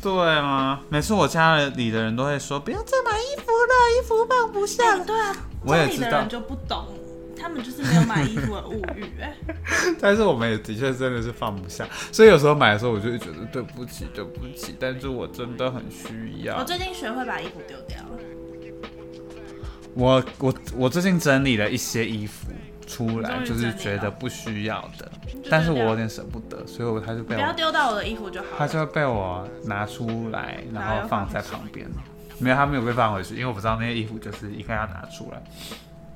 [0.00, 0.80] 对吗？
[0.88, 4.98] 每次我家里的人都会说，不要再买衣服了，衣服放不下。
[4.98, 6.84] 对啊，我也知道家里的人就不懂，
[7.42, 9.04] 他们就是没有买衣服的 物欲。
[9.20, 9.34] 哎，
[10.00, 16.64] 但是我们也的确真的是放不下，所以有时候买的时候我就会觉得对不起，对不起，但是我真的很需要我。
[16.64, 18.18] 最近学会把衣服丢掉了。
[19.94, 22.50] 我我我最近整理了一些衣服
[22.86, 25.10] 出来，就是觉得不需要的，
[25.50, 28.54] 但是我有点舍不得，所以我他就被不要丢到我的衣服就好了。
[28.58, 31.86] 他就被我拿出来，然然后放在旁边。
[32.38, 35.42] 没有，他没有被放回去，因为我不知道那些衣服就是应该要拿出来，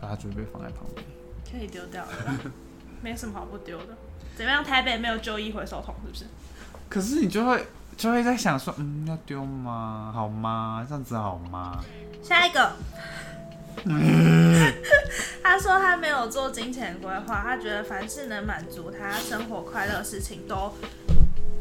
[0.01, 1.05] 然后他就被放在旁边。
[1.53, 2.39] 可以丢掉了啦，
[3.03, 3.97] 没什么好不丢的。
[4.37, 4.63] 怎么样？
[4.63, 6.25] 台北没有旧衣回收桶是不是？
[6.89, 10.11] 可是你就会就会在想说，嗯，要丢吗？
[10.15, 10.85] 好吗？
[10.89, 11.83] 这样子好吗？
[12.23, 12.73] 下一个，
[15.43, 20.73] 他说他没有做金钱规划，他觉得凡是能满足他生活快乐的事情都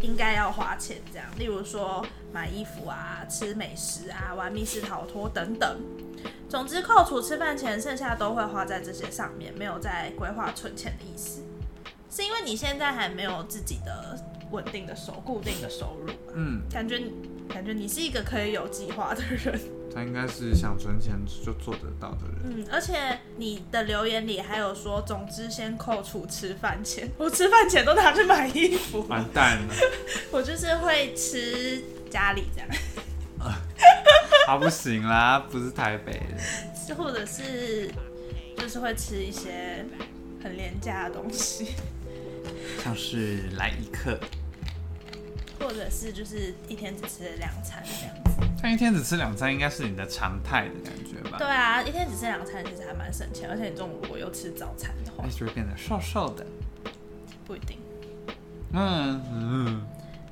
[0.01, 5.79] 应该要花钱这样，例如说买衣服啊、吃美食啊、玩密室逃脱等等。
[6.55, 11.43] 总之，扣除吃饭钱，剩下都会花在这些上面，没有在规划存钱的意思。
[12.09, 14.17] 是因为你现在还没有自己的
[14.51, 16.13] 稳定的收、固定的收入嘛？
[16.33, 17.03] 嗯，感觉
[17.49, 19.59] 感觉你是一个可以有计划的人。
[19.93, 22.61] 他应该是想存钱就做得到的人。
[22.61, 29.73] 嗯，而且你的留言里还有说，总之先扣除吃饭钱，我吃饭钱都拿去买衣服，完蛋了，
[30.31, 32.69] 我就是会吃家里这样，
[34.45, 36.37] 他不行啦，不是台北人。
[36.95, 37.91] 或者是
[38.57, 39.83] 就是会吃一些
[40.43, 41.69] 很廉价的东西，
[42.83, 44.19] 像是来一克，
[45.59, 48.31] 或者是就是一天只吃两餐这样子。
[48.61, 51.37] 但一天只吃两餐，应该是你的常态的感觉吧？
[51.39, 56.45] 对啊，一天只吃两餐其实还蛮省钱，而且你中午如果又吃早餐的话那，就会变得瘦瘦的。
[57.45, 57.77] 不一定。
[58.73, 59.87] 嗯嗯，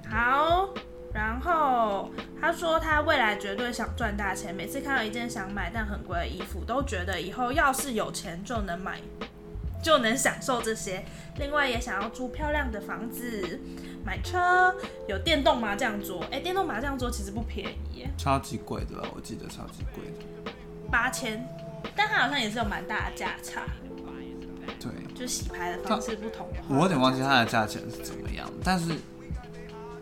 [0.09, 0.69] 好，
[1.13, 2.09] 然后
[2.41, 8.99] 他说他未来绝对想赚大钱，每次看到一件想买但很贵的衣服，都觉得以后要是有钱就能买，
[9.83, 11.05] 就能享受这些。
[11.37, 13.59] 另外也想要住漂亮的房子，
[14.03, 14.73] 买车，
[15.07, 16.25] 有电动麻将桌。
[16.31, 19.07] 哎，电动麻将桌其实不便宜耶，超级贵的吧？
[19.15, 20.51] 我记得超级贵的。
[20.91, 21.47] 八千，
[21.95, 23.63] 但他好像也是有蛮大的价差，
[24.79, 28.95] 对，就洗牌的方式不同，我有点忘记它的价钱是怎么样，但是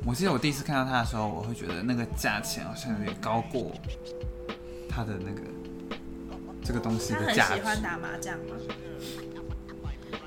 [0.05, 3.71] 我记得我第一次看到它的时候，我会觉得那个价钱好像有点高过
[4.89, 5.41] 它的那个
[6.63, 7.55] 这个东西的价值。
[7.55, 8.55] 喜欢打麻将吗？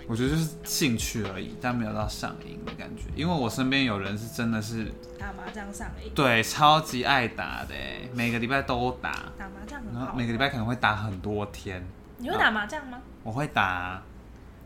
[0.07, 3.05] 我觉得就是兴趣而已，但没有到上瘾的感觉。
[3.17, 10.15] 因为我身边有人是真的是打麻将上瘾，对超级爱打的欸，每个礼拜都打，打麻将很好然后。
[10.17, 11.83] 每个礼拜可能会打很多天。
[12.19, 13.01] 你会打麻将吗？
[13.23, 14.03] 我会打啊，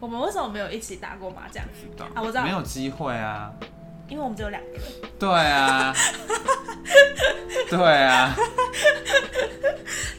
[0.00, 1.64] 我们为什么没有一起打过麻将？
[2.14, 3.52] 啊，我知道，没有机会啊。
[4.08, 4.82] 因为我们只有两个人。
[5.18, 5.94] 对啊，
[7.68, 8.34] 对啊，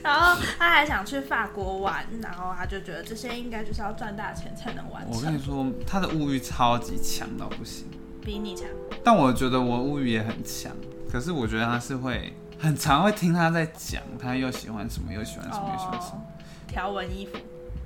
[0.03, 7.87] 然后他还想去法国玩，然后他就觉得这些应该就是要赚大钱才能完成我跟你，说，他的物欲超级强到不行。
[8.21, 8.67] 比你强。
[9.03, 10.71] 但我觉得我物欲也很强，
[11.11, 16.21] 可是我觉得他是会很常会听他在讲，他又喜欢什么，又喜欢什么，又喜欢什么。
[16.21, 16.27] 哦，
[16.67, 17.37] 条纹衣服，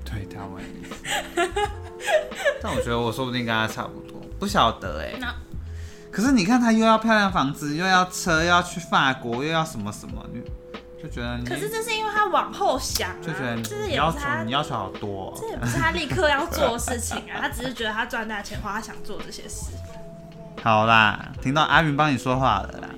[0.04, 0.94] 对，条纹衣服。
[2.60, 5.32] 但我觉得我说不定跟他差不多，不晓得哎、那
[6.14, 10.40] 可是你看他又要漂亮房子，又要车，又要去法国，又要什么什么，你
[11.02, 15.38] 就觉得你可是这是因为他往后想啊，就觉得这是你要求你，要求好多、哦。
[15.40, 19.72] 这也不是他立刻要做的事情啊，他只是觉得他赚大钱花，他想做这些事。
[20.62, 22.88] 好啦，听到阿云帮你说话了啦。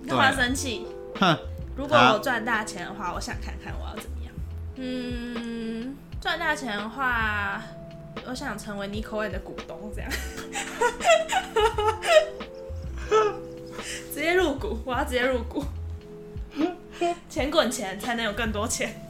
[0.00, 0.86] 你干嘛生气？
[1.20, 1.36] 哼，
[1.76, 4.32] 如果我赚大钱的话，我想看看我要怎么样。
[4.76, 7.60] 嗯，赚大钱的话，
[8.26, 10.10] 我想成为 Nico N 的股东，这样。
[14.12, 15.64] 直接入股，我要直接入股。
[17.28, 19.00] 钱滚钱才能有更多钱，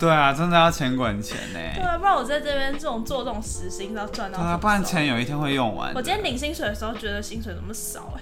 [0.00, 5.94] 对啊，真的要钱滚钱呢、对啊，不然我在这边这种做这种实薪都要赚到对啊，不然钱有一天会用完。
[5.94, 8.20] 我今天领薪水的时候觉得薪水怎么少哎、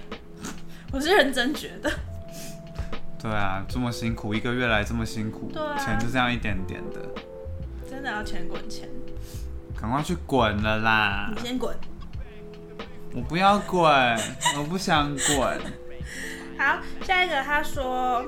[0.93, 1.91] 我是认真觉得。
[3.19, 7.01] 对啊，这么辛苦，一个月来这么辛苦，钱就这样一点点的，
[7.89, 8.87] 真的要钱滚钱，
[9.81, 11.43] 赶快去滚了啦你！
[11.43, 11.77] 先滚。
[13.13, 13.83] 我不要滚，
[14.57, 15.61] 我不想滚。
[16.59, 18.25] 好，下一个他说，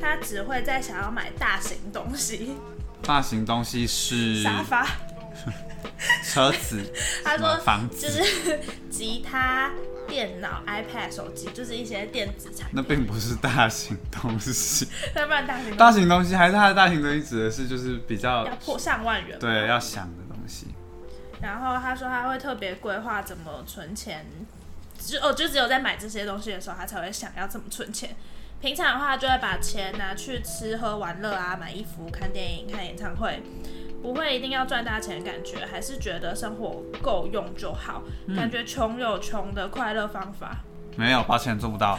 [0.00, 2.56] 他只会在想要买大型东西，
[3.02, 4.86] 大型东西是沙发。
[6.24, 6.82] 车子，
[7.24, 9.70] 他说房子，就是吉他、
[10.08, 12.82] 电脑、iPad、手机，就是一些电子产品那。
[12.82, 14.88] 并不是大型东西。
[15.14, 19.38] 要不然大型大东西型东西还是它的大型东西指的是就是比较要破上万元。
[19.38, 20.68] 对要想的东西。
[21.42, 24.24] 然后他说他会特别规划怎么存钱，
[24.98, 28.16] 就哦就只有在买这些东西的时候，他才会想要怎么存钱。
[28.58, 33.42] 平常的话，就会把钱拿去吃喝玩乐啊，买衣服、看电影、看演唱会，
[34.06, 38.04] 不会一定要赚大钱的感觉，还是觉得生活够用就好。
[38.36, 40.58] 感觉穷有穷的快乐方法，
[40.96, 41.98] 没有，抱歉做不到，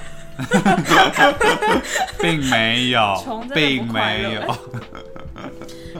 [2.21, 4.41] 并没有穷，真的并快乐没有。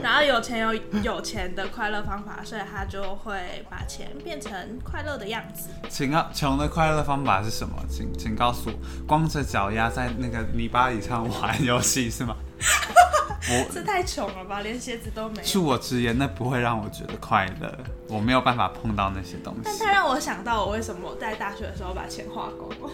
[0.02, 4.50] 然后有钱有有钱的快乐方法，所以他就会把钱变成
[4.82, 5.68] 快乐的样子。
[5.90, 7.76] 请告穷的快乐方法是什么？
[7.86, 8.74] 请请告诉我，
[9.06, 12.34] 光着脚丫在那个泥巴里上玩游戏是吗？
[13.50, 15.42] 我这太穷了吧，连鞋子都没有。
[15.42, 17.78] 恕我直言，那不会让我觉得快乐，
[18.08, 19.60] 我没有办法碰到那些东西。
[19.64, 22.90] 但它让我想到，我为什么在大学的时候把钱花光了。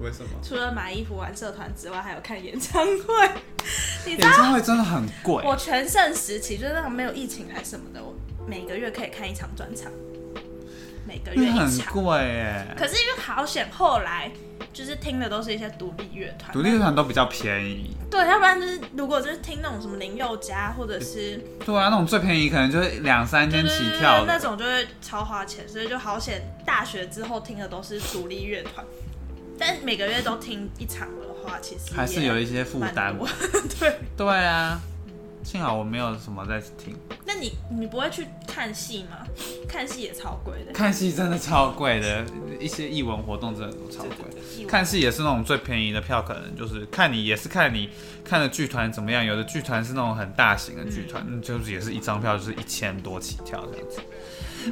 [0.00, 0.30] 为什么？
[0.42, 3.30] 除了买衣服、玩社团之外，还有看演唱会。
[4.04, 8.14] 你知演，唱会真的很贵，我全盛时期就是那种没有疫情还是什么的，我
[8.46, 9.90] 每个月可以看一场专场。
[11.08, 11.94] 每个月一场。
[11.94, 14.30] 贵哎，可是因为好险，后来
[14.74, 17.96] 就是听的都是一些独立乐团，独立乐团都比较便宜。
[18.10, 26.42] 对，要不然就是如果就是听那种什么林宥嘉或者是对啊，那种最便宜可能就是两三千起跳那种就会超花钱，所以就好险。
[26.66, 28.84] 大学之后听的都是独立乐团，
[29.58, 33.26] 但每个月都听一场的话，其实还是有一些负蛮担多。
[33.80, 34.78] 对，对啊，
[35.42, 36.94] 幸好我没有什么在听。
[37.24, 39.26] 那你你不会去看戏吗？
[39.68, 40.72] 看戏也超贵的。
[40.72, 42.24] 看戏真的超贵的，
[42.60, 44.66] 一些艺文活动真的都超贵。
[44.66, 47.88] 看戏也是那种最便宜的票，可能就是看你也是看你
[48.24, 49.24] 看的剧团怎么样。
[49.24, 54.00] 有的剧团是那种很大型的剧团，嗯就是也是一张票就是一千多起跳这样子。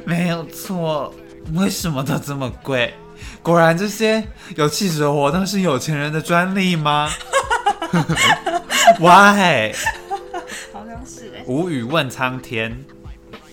[0.05, 1.13] 没有错，
[1.53, 2.93] 为什么都这么贵？
[3.41, 4.23] 果然这些
[4.55, 7.09] 有气质的活动是有钱人的专利吗？
[8.99, 9.73] Why？
[11.47, 12.77] 无语问苍天，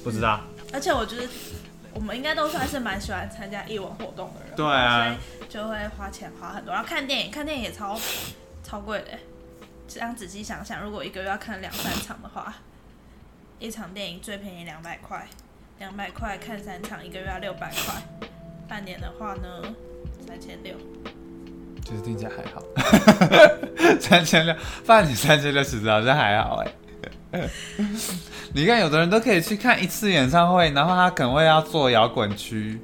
[0.02, 0.40] 不知道。
[0.72, 1.28] 而且我觉得
[1.94, 6.74] 我们应该都算是蛮喜欢参加艺文活动的人，对啊所以就会花钱花很多。
[6.74, 7.96] 然后看电影，看电影也超
[8.64, 9.20] 超贵的欸。
[9.86, 12.52] 这样仔细想想，如果一个月要看两三场的话，
[13.60, 15.28] 一场电影最便宜两百块，
[15.78, 18.02] 两百块看三场，一个月要六百块。
[18.66, 19.62] 半年的话呢，
[20.26, 20.74] 三千六。
[21.84, 22.60] 就是听起来还好，
[24.00, 26.72] 三千六，半年三千六其实好像还好哎。
[28.54, 32.80] 你看，有的人都可以去看一次演唱会，然后他可能会要做摇滚区，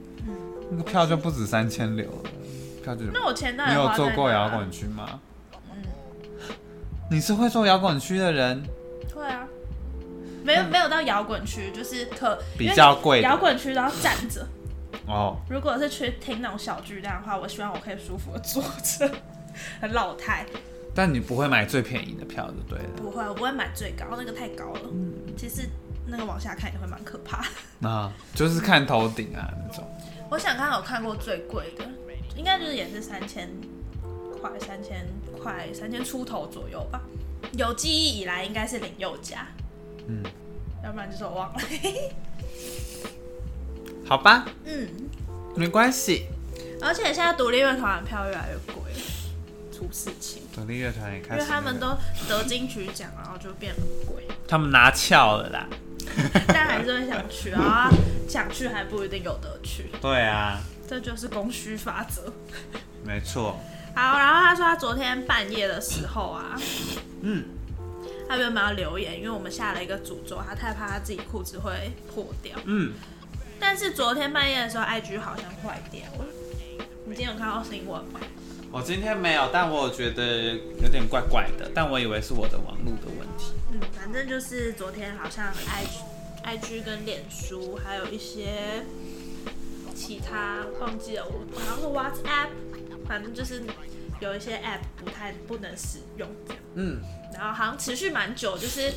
[0.71, 2.31] 那个票就不止三千六了，
[2.83, 4.39] 票就那我钱到底你有花在做过哪？
[4.39, 5.21] 摇滚区吗？
[7.11, 8.63] 你是会做摇滚区的人，
[9.15, 9.47] 会啊，
[10.45, 13.29] 没有没有到摇滚区，就是可比较贵的。
[13.29, 14.47] 摇滚区都要站着。
[15.07, 19.11] 哦，如果是去听那种小巨蛋的话，我希望我可以舒服的坐着，
[19.81, 20.47] 很老态。
[20.95, 22.91] 但你不会买最便宜的票就对了。
[22.97, 24.81] 不会，我不会买最高，那个太高了。
[25.37, 25.69] 其实
[26.07, 27.49] 那个往下看也会蛮可怕的。
[27.89, 29.85] 啊，就是看头顶啊那种。
[30.31, 31.85] 我想看我看过最贵的，
[32.37, 33.51] 应该就是也是三千
[34.41, 35.07] 块，三千
[35.43, 37.01] 块，三千出头左右吧。
[37.57, 39.47] 有记忆以来应该是林宥嘉，
[40.07, 40.23] 嗯，
[40.85, 41.61] 要不然就是我忘了。
[44.05, 44.89] 好吧，嗯，
[45.55, 46.27] 没关系。
[46.83, 49.01] 而且现在独立乐团的票越来越贵了，
[49.81, 51.97] 出事情，独立乐团也开因始那个，为他们都
[52.29, 54.29] 得金曲奖，然后就变很贵。
[54.47, 55.67] 他们拿翘了啦。
[56.49, 57.89] 但还是会想去啊，
[58.29, 62.31] 想去还不一定有得去，对啊，这就是供需法则。
[63.05, 63.59] 没错。
[63.95, 66.59] 好，然后他说他昨天半夜的时候啊，
[67.23, 67.45] 嗯，
[68.29, 72.59] 他原本要留言，因为我们下了一个诅咒，他太怕他自己裤子会破掉。
[72.65, 72.93] 嗯，
[73.59, 76.25] 但是昨天半夜的时候，IG 好像坏掉了。
[77.07, 78.21] 你今天有看到新闻吗？
[78.73, 83.53] 我今天没有，但我有觉得有点怪怪的，但我以为是我的网络的问题。
[83.73, 85.99] 嗯，反正就是昨天好像 IG、
[86.45, 88.85] IG 跟脸书还有一些
[89.93, 92.51] 其他忘记了，我好像是 WhatsApp，
[93.09, 93.65] 反正就是
[94.21, 96.63] 有一些 App 不太不能使用这样。
[96.75, 97.01] 嗯，
[97.35, 98.93] 然后好像持续蛮久，就是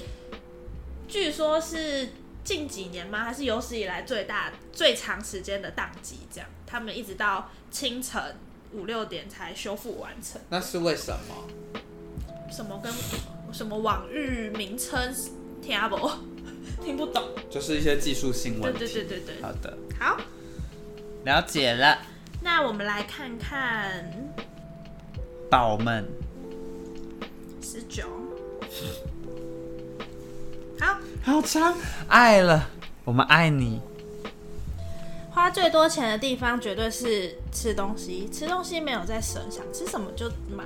[1.08, 2.10] 据说是
[2.44, 3.24] 近几年吗？
[3.24, 6.20] 还是有史以来最大最长时间的宕机？
[6.32, 8.22] 这样，他们一直到清晨
[8.74, 10.42] 五六点才修复完成。
[10.50, 11.80] 那是为什么？
[12.52, 12.92] 什么跟
[13.52, 15.14] 什么网域名称
[15.62, 16.12] 听不
[16.84, 17.24] 听不懂？
[17.50, 18.80] 就是一些技术性对问题。
[18.80, 20.18] 对对对对，好的，好，
[21.26, 21.98] 了解了。
[22.42, 24.32] 那我们来看看
[25.50, 26.06] 宝们，
[27.62, 28.04] 十九。
[30.80, 31.76] 好，好长，
[32.08, 32.70] 爱了，
[33.06, 33.80] 我们爱你。
[35.34, 40.64] 花最多钱的地方绝对是吃东西，吃东西没有在省，想吃什么就买。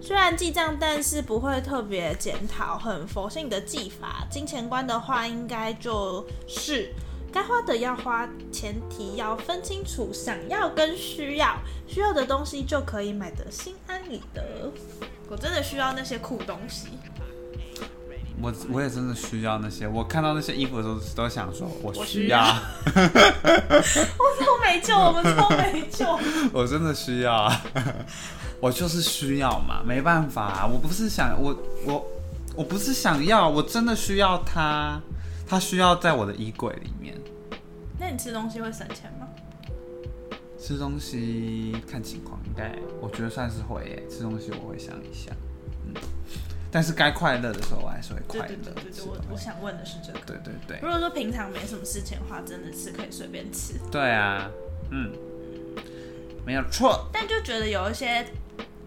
[0.00, 4.26] 虽然记账，但是不会特别检讨，很佛性的技法。
[4.30, 6.90] 金钱观的话，应该就是
[7.30, 14.72] 该花的要花，前提要分清楚想要跟需要，需要的东西就可以买得心安理得。
[15.28, 16.88] 我真的需要那些酷东西，
[18.42, 22.40] 我我也真的需要那些，我看到那些衣服的时候都想说，我我需要，
[22.86, 22.94] 我
[24.38, 26.06] 超没救，我们超没救。
[26.52, 27.62] 我真的需要啊，
[28.60, 32.06] 我就是需要嘛，没办法、啊我不是想我我
[32.56, 35.00] 我不是想要，我真的需要它，
[35.46, 37.16] 它需要在我的衣柜里面。
[37.98, 39.26] 那你吃东西会省钱吗？
[40.58, 44.02] 吃东西看情况，应该我觉得算是会耶。
[44.10, 45.32] 吃东西我会想一下，
[45.86, 45.94] 嗯，
[46.70, 49.04] 但是该快乐的时候我还是会快乐对对。
[49.04, 50.20] 我我想问的是这个。
[50.20, 54.50] 对对对如果说平常没什么事情的话，真的是可以随便吃，对啊，
[54.90, 55.12] 嗯，
[56.46, 57.08] 没有错。
[57.12, 58.26] 但就觉得有一些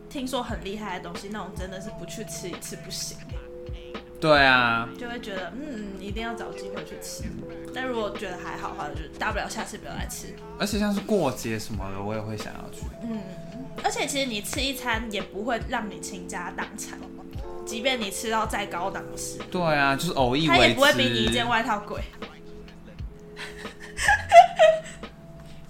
[0.09, 3.17] 听说很厉害的东西，那种真的是不去吃一次不行。
[4.21, 7.25] 对啊，就会觉得嗯，一定要找机会去吃。
[7.75, 10.33] 但如果觉得还好的话，就大不了下次不要来吃。
[10.57, 12.85] 而且像是过节什么的，我也会想要去。
[13.01, 13.19] 嗯，
[13.83, 16.97] 而且其实你吃一餐也不会让你倾家荡产，
[17.73, 20.61] 即便你吃到再高档的食，对啊，就是偶一为之。
[20.61, 21.99] 它也不会比你一件外套贵。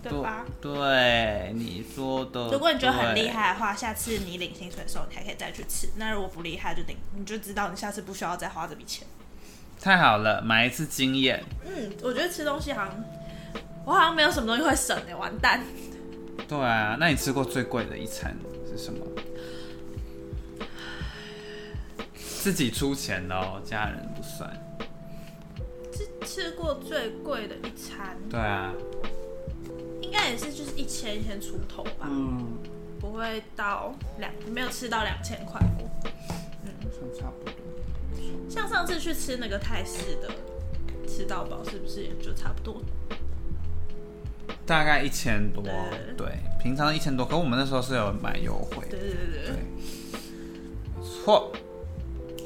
[0.04, 0.45] 对吧？
[0.62, 2.49] 对，你说的。
[2.51, 5.88] 如果你觉得很厉害的话，下次你领薪水的时候，你还可以再去吃。
[5.95, 9.08] 那如果不厉害，就领，你就知道你下次不需要再花这笔钱。
[9.80, 11.41] 太好了，买一次经验。
[11.66, 13.01] 嗯，我觉得吃东西好像，
[13.86, 15.62] 我好像没有什么东西会省的，完蛋。
[16.49, 18.36] 对啊，那你吃过最贵的一餐
[18.70, 18.99] 是什么？
[22.43, 24.51] 自己出钱哦，家人不算。
[25.93, 28.17] 吃吃过最贵的一餐？
[28.29, 28.73] 对啊。
[30.01, 32.57] 应该也是就是一千一千出头吧，嗯，
[32.99, 35.89] 不会到两，没有吃到两千块过，
[36.65, 36.69] 嗯，
[37.17, 37.53] 差不多。
[38.49, 40.29] 像上次去吃那个泰式的，
[41.07, 42.81] 吃到饱是不是也就差不多？
[44.65, 45.63] 大概一千多，
[46.17, 46.27] 对，
[46.61, 49.55] 平常一千多，可我们那时候是有买优惠，对对对对，
[51.01, 51.49] 错，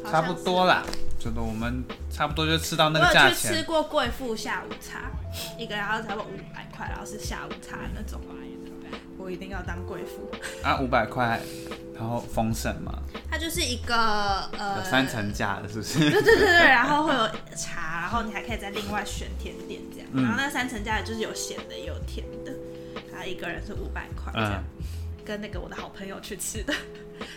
[0.10, 0.84] 差不多啦。
[1.20, 3.22] 觉得我们差不多就吃到那个价钱。
[3.24, 5.12] 我有去吃过贵妇下午茶，
[5.58, 8.22] 一个然后差不多五百块，然后是下午茶那种。
[9.20, 10.32] 我一定要当贵妇。
[10.64, 11.42] 啊，五百块，
[11.94, 13.00] 然后丰盛嘛。
[13.30, 13.94] 它就是一个
[14.58, 16.00] 呃，有三层架的，是不是？
[16.00, 20.08] 对对对对， 然后会有茶，然后你还可以再另外选甜点这样。
[20.14, 22.54] 然后那三层架就是有咸的也有甜的，
[23.12, 24.64] 然后一个人是五百块这样。
[25.26, 26.74] 跟那个我的好朋友去吃的。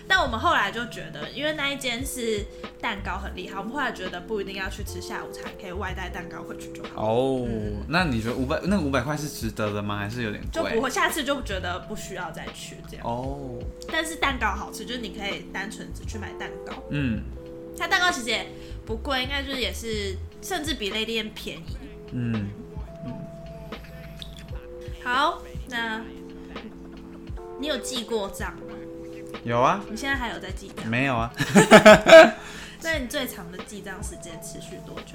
[0.07, 2.45] 但我们后来就觉得，因为那一间是
[2.81, 7.07] 蛋糕很厉害，我们后来觉得不一定要去吃下午茶，可以外带蛋糕回去就好。
[7.07, 7.47] 哦，
[7.89, 9.99] 那你觉得五百那五百块是值得的吗？
[9.99, 10.51] 还是有点贵？
[10.53, 13.07] 就不会下次就觉得不需要再去这样。
[13.07, 13.59] 哦，
[13.91, 16.73] 但是蛋糕好吃，就是你可以单纯只去买蛋糕。
[16.91, 17.23] 嗯，
[17.79, 18.47] 它蛋糕其实也
[18.85, 21.77] 不贵，应该就是也是甚至比 Lady M 便宜。
[22.13, 22.51] 嗯
[23.05, 23.13] 嗯。
[25.05, 26.03] 好，那
[27.59, 28.55] 你有记过账？
[29.45, 30.87] 有啊，你现在还有在记账？
[30.87, 31.33] 没有啊。
[32.83, 35.15] 那你最长的记账时间持续多久？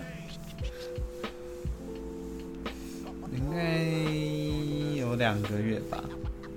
[3.33, 3.57] 应该
[4.99, 5.97] 有两个月吧。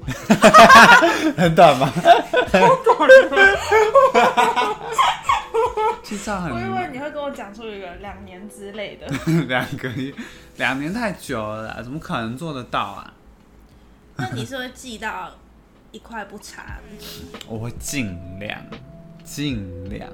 [1.37, 1.87] 很短吗？
[1.87, 2.03] 好
[2.85, 3.09] 短。
[6.03, 6.53] 记账很。
[6.53, 9.07] 我以为你会跟我讲出一个两年之类的。
[9.49, 10.15] 两个月，
[10.57, 13.13] 两年太久了，怎么可能做得到啊？
[14.17, 15.31] 那你是会记到？
[15.91, 16.79] 一块不差，
[17.49, 18.63] 我会尽量，
[19.25, 20.11] 尽量，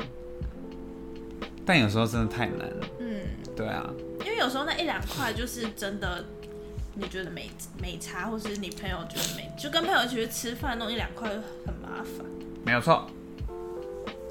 [1.67, 2.87] 但有时候真的太难了。
[3.01, 3.21] 嗯，
[3.57, 6.25] 对啊，因为有时候那一两块就是真的，
[6.95, 7.51] 你觉得没
[7.81, 12.25] 没差，或是你朋友觉得没，就跟朋友一起去吃饭，弄一两块很麻烦。
[12.65, 13.11] 没有错。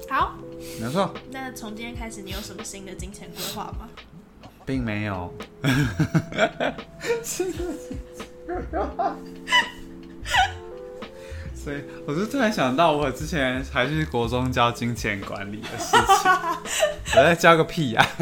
[0.08, 0.36] 好，
[0.78, 1.14] 没有错。
[1.30, 3.88] 那从今天开始，你有什么新的金钱规划吗？
[4.66, 5.32] 并没有。
[11.64, 16.30] 所以，我就突然想到，我之前还是国中教金钱管理的事情，
[17.16, 18.06] 我在教个屁呀！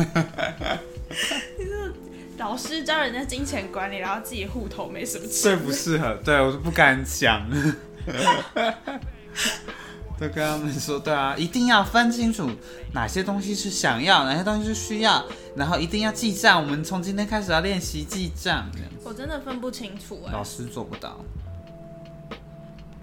[2.38, 6.14] 老师教人家金钱管理，然后自己户头没什么钱，最不适合。
[6.24, 7.49] 对我都不敢讲，
[10.18, 12.49] 都跟他们说，对啊，一定要分清楚
[12.93, 15.24] 哪些东西是想要，哪些东西是需要，
[15.57, 16.61] 然后一定要记账。
[16.62, 18.70] 我们从今天开始要练习记账。
[19.03, 21.24] 我真的分不清楚哎，老师做不到。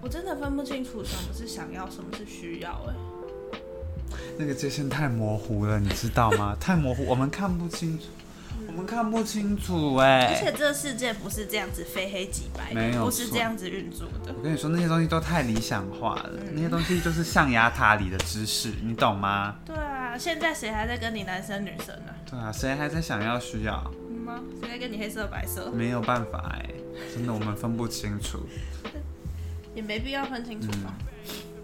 [0.02, 2.94] 我真的分不清楚什么是想要，什么是需要，哎，
[4.38, 6.56] 那个界限太模糊了，你知道吗？
[6.60, 8.04] 太模糊，我们看不清楚，
[8.66, 10.26] 我们看不清楚，哎。
[10.28, 14.34] 而且这个世界不是这样子非黑即白，没有，不是这样子运作的。
[14.36, 19.56] 我跟你说，那些东西都太理想化了，那些东西就是象牙塔里的知识，你懂吗？
[19.66, 22.14] 对啊，现在谁还在跟你男生女生呢？
[22.30, 23.82] 对啊，谁还在想要需要？
[24.24, 24.40] 吗？
[24.60, 25.70] 谁在跟你黑色白色？
[25.70, 26.70] 没有办法，哎，
[27.14, 28.38] 真的我们分不清楚。
[29.74, 30.94] 也没必要分清楚吧。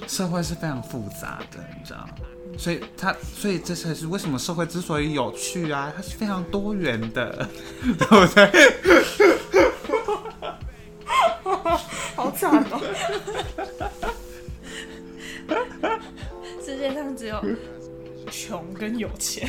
[0.06, 2.08] 社会是非常复杂的，你知道吗
[2.58, 5.92] 所以它，所以这才是为什么社会之所以有趣啊！
[5.94, 7.48] 它是非常多元的，
[7.82, 8.50] 对不对？
[12.14, 12.80] 好惨哦！
[16.64, 17.44] 世界上只有
[18.30, 19.48] 穷跟有钱。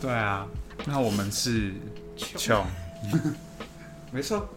[0.00, 0.46] 对啊，
[0.84, 1.72] 那我们是
[2.16, 2.64] 穷，
[4.10, 4.48] 没错。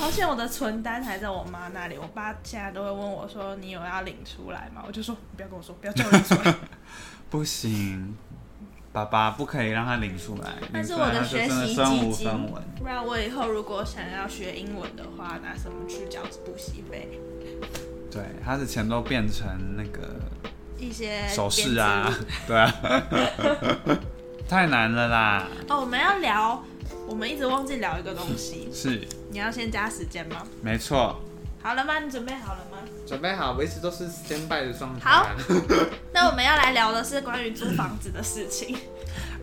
[0.00, 6.54] 而且我的存单还在我妈那里，我爸现在都会问我说：“你有要领出来吗？”我就说：“不要跟我说，不要叫我领出来。
[7.30, 8.16] ”不行，
[8.92, 10.52] 爸爸不可以让他领出来。
[10.72, 12.30] 但是我的学习基金，
[12.78, 17.18] 不然我以后如果想要学英文的话，拿什么去交补习费？
[18.10, 20.20] 对，他的钱都变成那个
[20.78, 22.12] 一些首饰啊
[22.46, 22.72] 对啊，
[24.48, 25.48] 太难了啦。
[25.68, 26.62] 哦，我们要聊，
[27.06, 30.46] 我们一直忘记聊一个东西，是，你要先加时间吗？
[30.62, 31.20] 没错。
[31.62, 31.98] 好了吗？
[32.00, 32.78] 你准备好了吗？
[33.06, 35.10] 准备好，维持都是 stand by 的状态。
[35.10, 35.26] 好。
[36.12, 38.76] 那我们要来聊的是关于租房子的事情。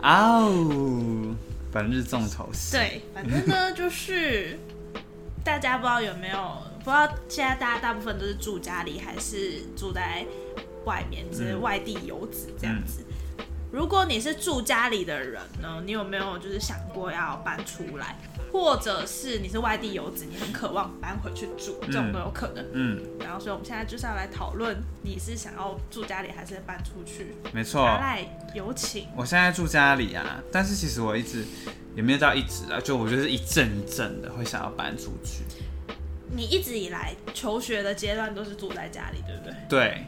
[0.02, 1.34] 哦，
[1.72, 2.76] 本日重头戏。
[2.76, 4.58] 对，反正呢就是
[5.44, 10.24] 大家不知道有没有，不知道现在大家大部分都是住家里还是住在
[10.84, 13.04] 外面，就是外地游子这样子。
[13.72, 18.14] 如果你是住家里的人呢，你有没有就是想过要搬出来，
[18.52, 22.62] 或者是你是外地游子，你很渴望搬回去住，这种都有可能。
[22.74, 27.34] 嗯，然后，所以我们现在就是要来讨论，你是想要住家里还是搬出去？
[27.50, 27.82] 没错。
[27.82, 29.08] 阿赖有请。
[29.16, 31.42] 我现在住家里啊，但是其实我一直
[31.96, 35.44] 也没有到一直啊，就我觉得一阵一阵的会想要搬出去。
[36.30, 39.54] 你一直以来求学的阶段都是住在家里，对不对？
[39.66, 40.04] 对。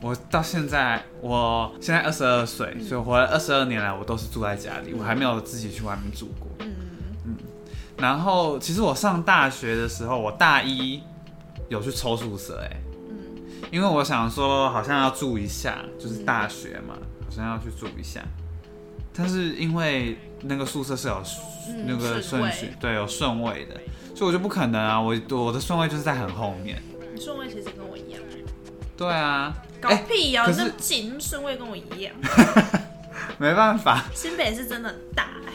[0.00, 6.48] 我到现在，我现在二十二岁，所以活了二十二年来，我都是住在家里，我还没有自己去外面住过。
[6.60, 6.72] 嗯
[7.26, 7.36] 嗯。
[7.96, 11.02] 然后，其实我上大学的时候，我大一
[11.68, 12.80] 有去抽宿舍，哎，
[13.10, 13.16] 嗯，
[13.72, 16.94] 因为我想说，好像要住一下，就是大学嘛，
[17.24, 18.20] 好像要去住一下。
[19.12, 21.20] 但是因为那个宿舍是有
[21.84, 23.74] 那个顺序，对，有顺位的，
[24.14, 26.80] 所以我就不可能啊，我我的顺位就是在很后面。
[27.12, 28.20] 你顺位其实跟我一样。
[28.96, 29.52] 对啊。
[29.80, 30.44] 搞屁哦！
[30.52, 32.14] 这紧顺位跟我一样，
[33.38, 34.04] 没办法。
[34.14, 35.52] 新北是真的很大哎。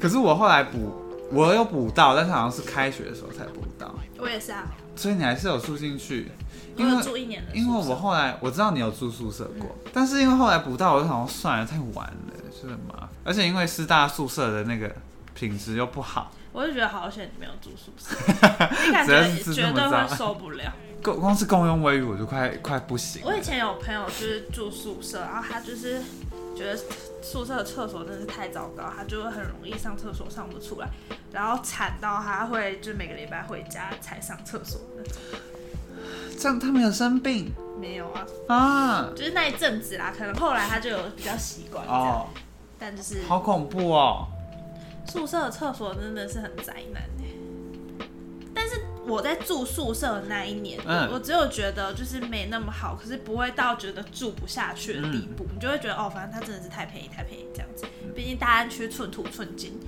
[0.00, 0.94] 可是我后来补，
[1.32, 3.94] 我有补到，但是好像是开学的时候才补到。
[4.18, 4.66] 我也是啊。
[4.96, 6.32] 所以你还是有住进去，
[6.76, 7.54] 因为住一年的。
[7.54, 13.08] 因为我后来我知道你有住宿舍过，但是因为后来补到，我就想说算了，太晚了，是很麻烦。
[13.22, 14.90] 而且因为师大宿舍的那个
[15.34, 18.16] 品质又不好，我就觉得好险你没有住宿舍，
[18.86, 20.72] 你感觉绝对会受不了。
[21.02, 23.22] 光光是共用卫浴我就快快不行。
[23.24, 26.02] 我以前有朋友就是住宿舍，然后他就是
[26.56, 26.76] 觉得
[27.22, 30.88] 宿舍的厕所真的是太糟糕，他就会很容易上厕所上不出来，
[31.32, 35.12] 然后惨到他会就每个礼拜回家才上厕所那种。
[36.38, 37.52] 这样他没有生病？
[37.80, 38.26] 没有啊。
[38.48, 42.26] 啊，就是那一阵子啦，可能后来他就有比较习惯哦。
[42.78, 44.26] 但就是好恐怖哦。
[45.06, 47.02] 宿舍的厕所真的是很灾难
[48.52, 48.82] 但是。
[49.08, 50.78] 我在住宿舍的那一年，
[51.10, 55.46] 我只有觉得就是没那么好，可是不会到觉得住不下去的地步。
[55.52, 57.84] 你就会觉得哦，反正它真的是太便宜，太便宜这样子。
[58.14, 59.78] 毕竟大安区寸土寸金。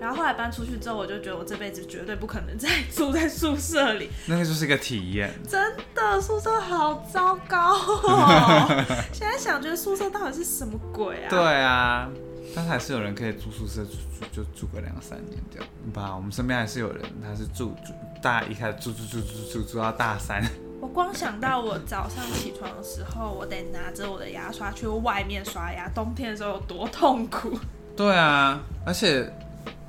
[0.00, 4.08] 然后后来搬出去之后，我就觉得我这辈子绝对不可能再住在宿舍里。
[4.26, 5.28] 那个就是一个体验。
[5.48, 8.84] 真的，宿舍好糟糕哦。
[9.12, 11.28] 现在想，觉得宿舍到底是什么鬼啊？
[11.28, 12.08] 对啊。
[12.54, 16.14] 但是还是有人可以住宿舍住住就住个两三年这样，吧？
[16.16, 17.92] 我们身边还是有人，他是住住
[18.22, 20.42] 大一开始住住住住住住到大三。
[20.80, 27.58] 我光想到我早上起床的时候，我得拿着我的牙刷去外面刷牙，冬天的时候有多痛苦。
[27.96, 29.32] 对啊，而且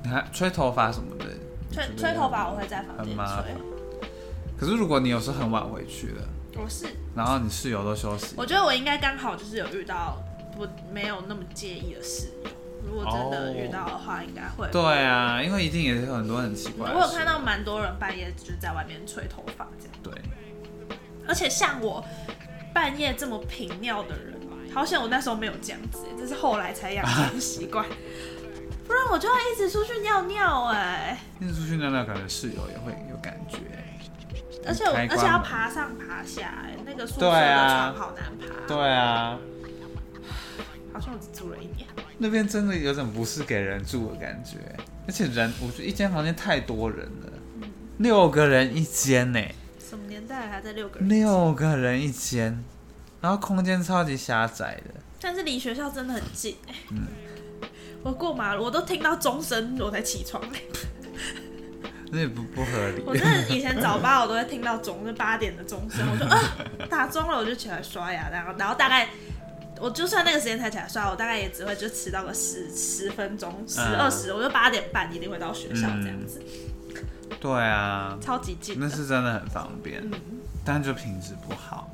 [0.02, 1.24] 你还吹头发什么的。
[1.72, 3.54] 吹吹头发我会在房间吹。
[4.58, 6.22] 可是如果你有时候很晚回去了，
[6.56, 10.20] 我是，然后你室友都休息，我觉得我应该刚好就是有遇到。
[10.60, 12.50] 不没有那么介意的室友，
[12.84, 14.68] 如果真的遇到的话，应该会。
[14.70, 16.90] 对啊，因为一定也是有很多很奇怪。
[16.92, 19.94] 我有看到蛮多人半夜就在外面吹头发这样。
[20.02, 20.12] 对。
[21.26, 22.04] 而且像我
[22.74, 24.38] 半夜这么频尿的人，
[24.74, 27.86] 好像我那时候没有这样子，这是后来才养成 习惯。
[28.86, 31.18] 不然我就要一直出去尿尿哎。
[31.40, 33.58] 一直出去尿尿，感觉室友也会有感觉。
[34.66, 38.66] 而且我而且要爬上爬下哎，那个宿舍的床好难爬。
[38.66, 39.38] 对啊。
[40.92, 41.88] 好像我只住了一年，
[42.18, 44.58] 那边真的有种不是给人住的感觉，
[45.06, 47.32] 而且人，我觉得一间房间太多人了，
[47.98, 49.40] 六个人一间呢。
[49.78, 51.08] 什么年代还在六个人？
[51.08, 52.62] 六个人一间，
[53.20, 55.00] 然后空间超级狭窄的。
[55.20, 56.56] 但是离学校真的很近
[56.90, 57.06] 嗯，
[58.02, 60.42] 我过马路我都听到钟声我才起床
[62.10, 63.02] 那也不不合理。
[63.06, 66.38] 我真的以前早八我都会听到钟，是八点的钟声，我就啊
[66.88, 69.08] 打钟了，我就起来刷牙，然后然后大概。
[69.80, 76.42] 我就算那个时间才起来刷，我大概也只会就迟到个十十分钟、十二十，我就八点半一定会到学校这样子。
[77.40, 80.08] 对啊，超级近，那是真的很方便，
[80.64, 81.90] 但就品质不好。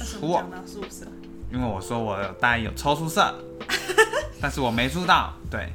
[0.00, 1.06] 为什么讲到宿舍？
[1.50, 3.34] 因为我说我有大一有抽宿舍，
[4.40, 5.72] 但是我没住到，对。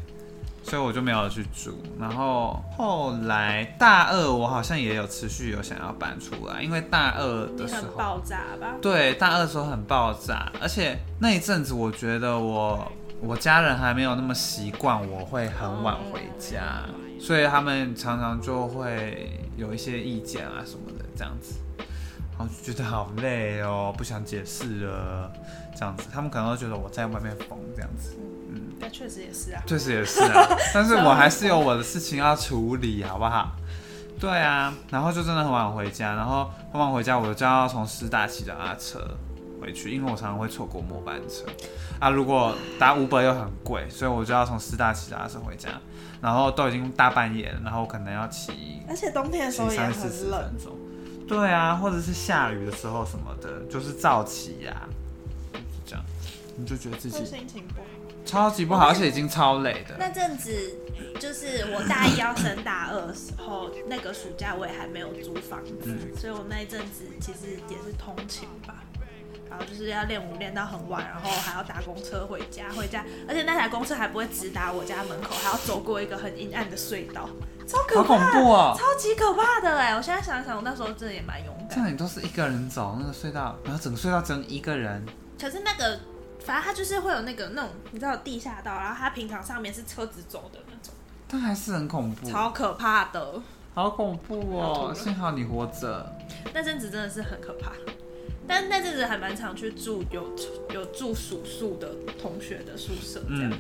[0.64, 8.76] 所以我就没有去住，然后后来大二我好像也有持续有想要搬出来，因为大二的时候爆炸吧？
[8.82, 12.92] 对，大二的时候很爆炸，而且那一阵子我觉得我
[13.22, 16.86] 我家人还没有那么习惯我会很晚回家，
[17.20, 21.56] 所以他们常常就会有一些意见啊什么的这样子，
[22.32, 25.32] 然后就觉得好累哦，不想解释了，
[25.76, 28.16] 这样子，他们可能都觉得我在外面疯这样子，
[28.54, 29.62] 嗯，那确实也是啊。
[29.66, 33.52] 确实也是啊，但是 我还是有我的事情要处理，好不好？
[34.20, 39.00] 对啊，然后就真的很晚回家，然后很晚回家，我就要从师大骑脚踏车
[39.60, 41.46] 回去，因为我常常会错过末班车
[42.00, 42.10] 啊。
[42.10, 45.70] 如果搭 Uber 又很贵，所以我就要从师大骑脚踏车回家，
[46.22, 50.78] 然后都已经大半夜了，然后可能要骑而且冬天的时候骑也三四十很冷分，钟。
[51.28, 54.88] 对啊，或者是下雨的时候什么的，就是燥起呀、
[55.52, 56.06] 就是这样，
[56.56, 57.88] 你就觉得自己心情不好。
[58.26, 59.96] 超级不好，而且已经超累的。
[60.00, 60.52] 那阵子
[61.20, 68.76] 就是我大一要升大二的时候，那个暑假我也还没有租房子，嗯所以我那一阵子其实也是通勤吧。
[69.50, 77.30] 然后就是要练舞练到很晚，然后还要搭公车回家，回家，而且那台公车还不会直达我家门口，还要走过一个很阴暗的隧道，
[77.68, 78.76] 超可好恐怕，怖哦！
[78.76, 79.96] 超级可怕的哎！
[79.96, 81.84] 我现在想想，我那时候真的也蛮勇这敢。
[81.84, 85.06] 样你都是一个人走那个隧道，然后整个隧道只有一个人，
[85.40, 86.00] 可是那个，
[86.46, 90.94] 反正它就是会有那个那种，你知道地下道，然后它平常上面是车子走的那种，
[91.28, 93.42] 但还是很恐怖，超可怕的。
[93.74, 94.74] 好恐怖哦！
[94.94, 96.16] 痛幸好你活着。
[96.54, 97.72] 那阵子真的是很可怕，
[98.48, 100.36] 但那阵子还蛮常去住有
[100.72, 101.90] 有住宿宿的
[102.22, 103.60] 同学的宿舍这样，嗯，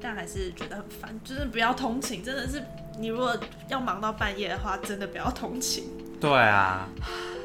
[0.00, 2.64] 但还是觉得很烦，就是不要通勤，真的是
[2.98, 3.36] 你如果
[3.68, 5.84] 要忙到半夜的话，真的不要同情。
[6.20, 6.88] 对啊，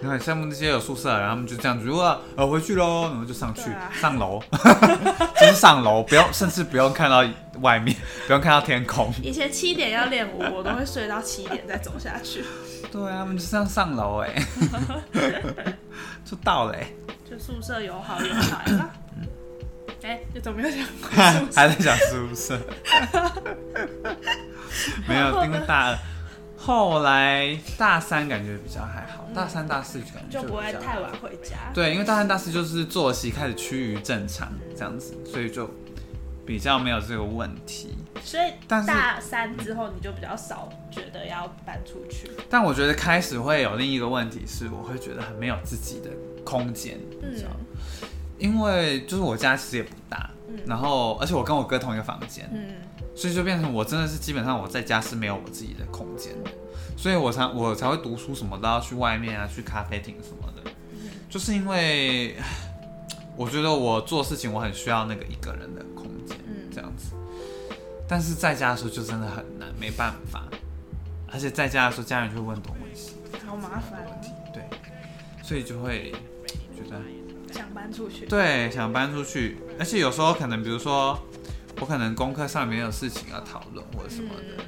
[0.01, 3.63] 你很羡慕那些有宿舍的人，然后他们就这样子，如果呃回去喽，然后就上去、
[3.99, 4.41] 上楼，
[5.39, 7.25] 就是上楼，不要，甚至不用看到
[7.61, 7.97] 外面，
[8.27, 9.11] 不用看到天空。
[9.21, 12.45] 以前七点要练舞，我都会睡到七点再走下去，
[12.91, 14.33] 对啊，他们就这样上楼哎，
[16.23, 16.87] 就到了哎、
[17.29, 18.89] 就宿舍有好有坏啦。
[20.01, 20.79] 哎、你怎么又讲
[21.53, 22.57] 还在讲宿舍，
[25.07, 25.97] 没有，因为大二，
[26.57, 31.57] 后来大三感觉比较还好，大三大四感觉就不会太晚回家。
[31.73, 35.69] 对，因为大三大四就是作息开始趋于正常这样子，所以就
[36.45, 37.97] 比较没有这个问题。
[38.21, 42.29] 所以大三之后你就比较少觉得要搬出去。
[42.49, 46.09] 但我觉得开始会有另一个问题是，我会觉得很没有自己的
[46.43, 47.49] 空间，你知道？
[48.37, 50.29] 因为就是我家其实也不大，
[50.65, 52.75] 然后而且我跟我哥同一个房间，嗯，
[53.19, 56.49] 所以就变成我真的是基本上我在家是没有我自己的空间的，
[56.95, 60.71] 所以我才我才会读书什么都要去外面啊，去咖啡厅什么的，
[61.29, 62.37] 就是因为
[63.35, 66.37] 我觉得我做事情我很需要那个一个人的空间，
[66.73, 67.13] 这样子。
[68.07, 70.47] 但是在家的时候就真的很难，没办法，
[71.29, 73.15] 而且在家的时候家人就会问东问西，
[73.45, 74.15] 好麻烦哦，
[74.53, 74.63] 对，
[75.43, 76.13] 所以就会
[76.73, 77.01] 觉得
[77.51, 78.25] 想搬出去。
[78.27, 81.19] 对，想搬出去，而且有时候可能，比如说
[81.79, 84.63] 我可能功课上面有事情要讨论或者什么的，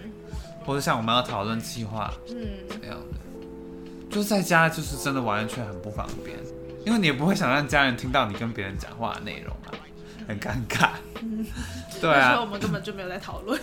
[0.66, 2.36] 或者像我们要讨论计划嗯，
[2.82, 3.18] 那样的，
[4.10, 6.38] 就是在家就是真的完全很不方便，
[6.86, 9.76] 因为你也不会想让家人听到你跟别人讲话的内容啊，
[10.28, 10.90] 很尴尬。
[12.00, 13.60] 对啊我，们根本就没有在讨论，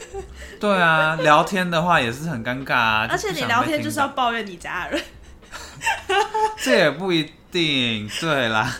[0.60, 3.06] 对啊，聊天的话也是很尴尬啊。
[3.10, 5.02] 而且你聊天就是要抱怨你家人。
[6.62, 8.74] 这也不一定，对啦。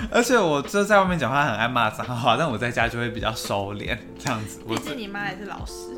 [0.10, 4.60] 而且我就在外面讲话很爱骂脏话，但我在家就会比较收敛，这样子。
[4.66, 5.96] 我毕竟你妈也是老师。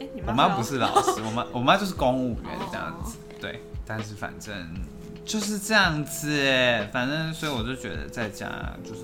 [0.00, 3.60] 哎、你我妈妈不是老师，我妈我妈就是公务员这样子，对。
[3.86, 4.54] 但是反正
[5.24, 8.48] 就是这样子哎，反正所以我就觉得在家
[8.84, 9.00] 就是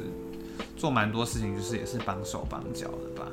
[0.77, 3.27] 做蛮多事情，就是也是帮手帮脚的吧，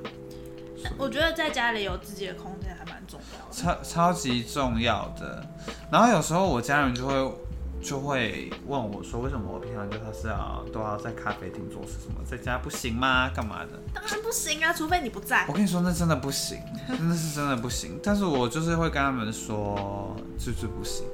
[0.97, 3.53] 我觉得在家里有自己的空间还蛮重要的。
[3.53, 5.45] 超超级重要的。
[5.91, 7.13] 然后有时候我家人就会
[7.83, 13.29] 就会问我说，为什么我平常就是要都要在咖啡厅做事什么，在家不行吗？
[13.35, 13.71] 干嘛的？
[13.93, 15.53] 当然不行啊，除非你不在我。
[15.53, 16.57] 跟你说，那真的不行，
[16.87, 17.99] 真的是真的不行。
[18.01, 21.05] 但是我就是会跟他们说，就是不行。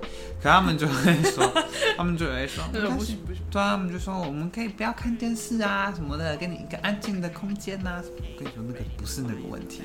[0.42, 1.52] 可他们就会说，
[1.98, 3.44] 他们就会说，真的没关系不行不行。
[3.52, 9.82] 对啊，他们就说我们可以不要看电视啊什么的，给你一个安静的空间呐、我跟你说，那个不是那个问题。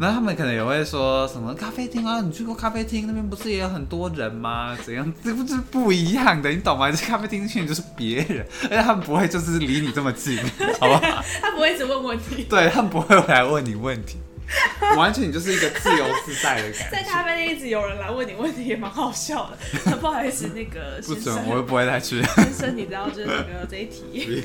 [0.00, 4.74] 然后他们可能也会说什么咖啡厅啊，你去过咖啡厅那边不是也有很多人吗？
[4.82, 5.12] 怎样？
[5.22, 6.90] 这不是不一样的，你懂吗？
[6.90, 10.38] 这咖啡厅去你就是别人，而且他们不会就是离你这么近，
[10.80, 11.00] 好不好？
[11.42, 12.46] 他不会一直问问题。
[12.48, 14.16] 对他们不会来问你问题，
[14.96, 17.02] 完全你就是一个自由自在的感觉 在。
[17.10, 19.96] 咖啡店一直有人来问你问题，也蛮好笑的。
[20.00, 22.22] 不好意思，那个不准，先生，我又不会再去。
[22.22, 24.42] 先生，你知道就是那个这一题，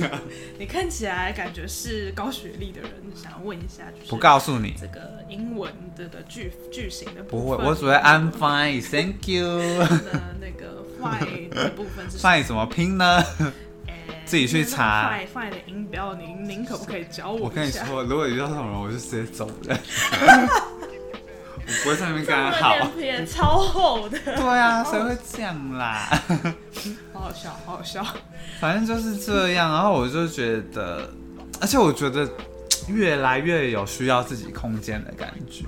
[0.58, 9.60] 你看起来感觉是高学历的人，想要问一下，就是不告诉你，这个英文的的句句型的部不会，分，我只会 I'm fine, thank you。
[9.60, 13.24] 那那个 fine 的部分是 fine 怎么拼呢？
[14.26, 17.72] 哎自己去查 fine fine 的音标，您您可不可以教我我跟你？
[17.72, 19.80] 说，如果遇到这种人，我就直接走人。
[21.68, 22.76] 我不会在那边跟他好。
[22.76, 26.08] 脸皮也超厚的， 对啊，谁会 这样啦？
[27.14, 28.06] 好好笑，好好笑。
[28.60, 31.10] 反正就是这样，然后我就觉得，
[31.62, 32.28] 而且我觉得
[32.88, 35.66] 越来越有需要自己空间的感觉。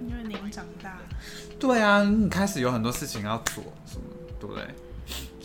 [0.00, 0.98] 因为您长大，
[1.58, 4.02] 对啊，你开始有很多事情要做，什么
[4.38, 4.64] 对不对？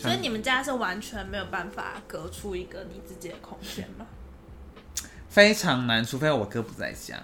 [0.06, 4.06] 所以你们家是完全没有办法隔出一个你自己的空间吗？
[5.28, 7.16] 非常难，除非我哥不在家。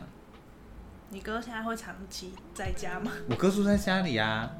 [1.10, 3.12] 你哥现在会长期在家吗？
[3.28, 4.50] 我哥住在家里啊，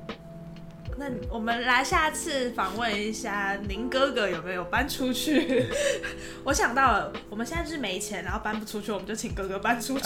[0.96, 5.66] 那我们来下次访问一下您哥哥有没有搬出去？
[6.44, 10.04] 我想到了，我们现在就是没钱，然后搬不出去，我们就请哥哥搬出去。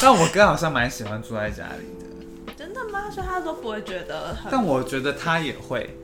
[0.00, 2.54] 但我哥好像蛮喜欢住在家里的。
[2.58, 3.08] 真的吗？
[3.10, 4.50] 所以他都不会觉得很……
[4.50, 5.96] 但我觉得他也会，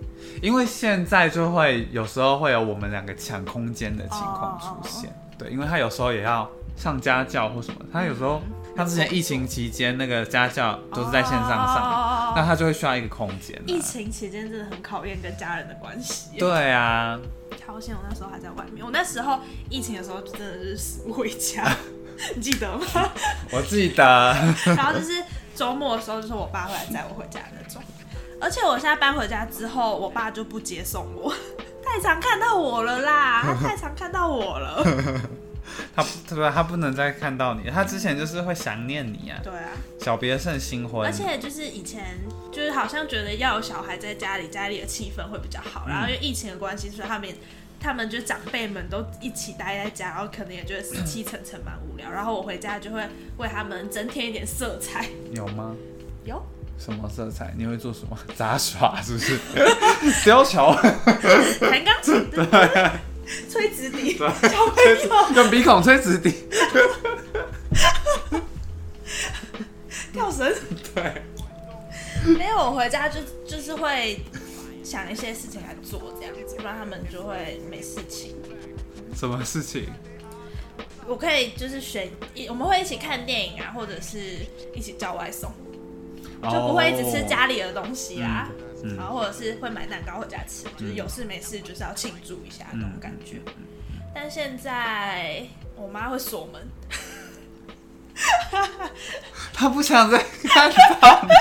[0.42, 5.10] 因为现在就会有时候会有我们两个抢空间的情况出现。
[5.38, 8.42] 对，因为他有时候也要上家教或什么，他有时候
[8.76, 17.18] 他之前疫情期间那个家教都是在线上上，哦那他就会需要一个空间啊、疫情期间真的很考验跟家人的关系。，对啊，
[17.64, 18.84] 好险我那时候还在外面。
[18.84, 19.38] 我那时候
[19.70, 21.64] 疫情的时候真的是死不回家，
[22.34, 22.84] 你记得吗？
[23.52, 24.04] 我记得。
[24.76, 25.22] 然后就是
[25.54, 27.80] 周末的时候，就是我爸会来载我回家那种。
[28.40, 31.32] 而且我现在搬回家之后，我爸就不接送我，
[31.84, 34.84] 太常看到我了啦，他 太常看到我了。
[35.94, 36.50] 他对吧？
[36.52, 39.38] 他不能再看到你，他之前就是会想念你啊。
[39.44, 39.70] 对啊，
[40.00, 42.18] 小别胜新婚，而且就是以前
[42.50, 45.84] 就是好像觉得要有小孩在家里，家里的气氛会比较好。
[45.86, 47.28] 然后因为疫情的关系，所以他们
[47.78, 52.10] 他们就长辈们都一起待在家，然后可能也觉得死气沉沉蛮无聊。
[52.10, 55.06] 然后我回家就会为他们增添一点色彩。
[55.34, 55.76] 有吗？
[56.24, 56.42] 有，
[56.78, 57.52] 什么色彩？
[57.56, 58.16] 你会做什么？
[58.36, 59.38] 杂耍是不是？
[60.24, 62.90] 雕桥，弹钢琴，对
[63.50, 66.32] 吹直笛，小朋友用鼻孔吹直笛。
[70.12, 70.54] 跳绳。
[70.94, 71.22] 对，
[72.36, 74.20] 没有，我回家就就是会
[74.82, 78.34] 想一些事情来做，这样子，不然他们就会没事情。
[79.14, 79.88] 什么事情？
[81.06, 84.18] 我可以就是选一，我们会一起看电影啊，或者是
[84.74, 85.52] 一起叫外送，
[86.42, 88.48] 就不会一直吃家里的东西啦。
[88.48, 88.52] 哦
[88.84, 93.40] 嗯然后或者是会买蛋糕回家吃，就是有事没事就是要庆祝一下那种感觉。
[94.14, 96.64] 但现在我妈会锁门，
[99.52, 100.70] 她不想再看
[101.00, 101.28] 到你。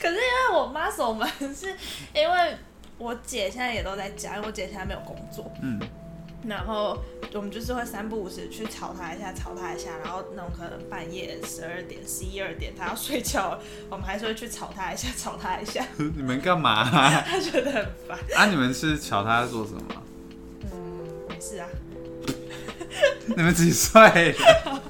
[0.00, 1.76] 可是因为我妈锁门，是
[2.14, 2.56] 因为
[2.96, 5.52] 我姐现在也都在家，因为我姐现在没有工作。
[5.60, 5.78] 嗯，
[6.46, 6.98] 然后
[7.32, 17.24] 我们就是会三不五时去吵他一下，吵他一下，然后那种可能半夜十二点、十一二点，他要睡觉了，我们还是会去吵他一下，吵他一下，你们干嘛、啊？
[17.26, 18.18] 她觉得很烦。
[18.36, 19.82] 啊你们是吵他在做什么？
[20.72, 21.68] 嗯，没事啊，
[23.26, 24.00] 你们几岁
[24.32, 24.82] 了？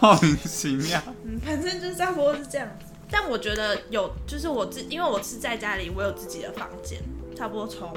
[0.00, 1.00] 莫名其妙。
[1.24, 2.92] 嗯，反正就是差不多是这样子。
[3.10, 7.00] 但我觉得有，就是我自，因为我是在家里，我有自己的房间，
[7.36, 7.92] 差不多从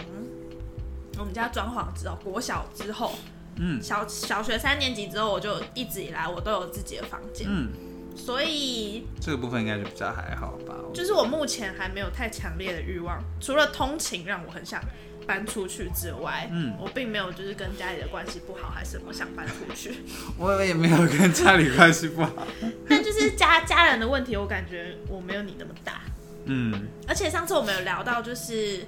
[1.20, 3.14] 我们家装潢之后，国小之后，
[3.58, 7.70] 嗯小小学三年级之后，我就一直以来我都有自己的房间，嗯，
[8.16, 10.76] 所以这个部分应该就比较还好吧。
[10.94, 14.82] 就是我目前还没有太强烈的欲望，除了通勤让我很想
[15.26, 19.94] 搬出去之外，嗯我并没有就是跟家里的关系不好，还是我想搬出去。
[20.40, 22.32] 我也没有跟家里关系不好。
[22.88, 26.02] 但就是家家人的问题，我感觉我没有你那么大。
[26.46, 28.86] 嗯而且上次我们有聊到，就是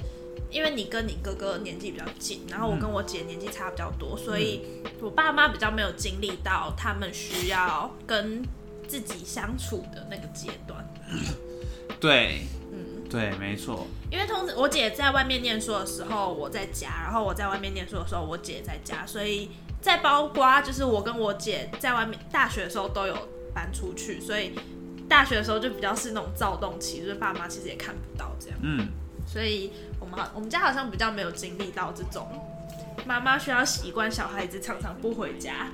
[0.51, 4.61] 因为你跟你哥哥年纪比较近，然后我跟我姐年纪差比较多，所以
[5.01, 8.43] 我爸妈比较没有经历到他们需要跟
[8.87, 10.83] 自己相处的那个阶段。
[11.99, 12.41] 对，
[12.71, 13.85] 嗯，对，没错。
[14.09, 19.49] 因为通常我姐在外面念书的时候我在家，然后我在外面念书的时候我姐在家，所以
[19.81, 23.15] 在包括就是我跟我姐在外面大学的时候都有
[23.53, 24.53] 搬出去，所以
[25.07, 28.57] 大学的时候就比较是那种躁动期，就是爸妈其实也看不到这样。
[28.61, 28.87] 嗯，
[29.31, 32.27] 所以我们好，我们家好像比较没有经历到这种
[33.05, 35.67] 妈妈需要习惯小孩子常常不回家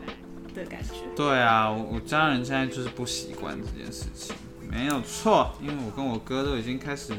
[0.53, 0.95] 的感觉。
[1.15, 7.13] 对啊，我我家人现在就是不习惯这件事情，没有错，因为我跟我哥都已经开始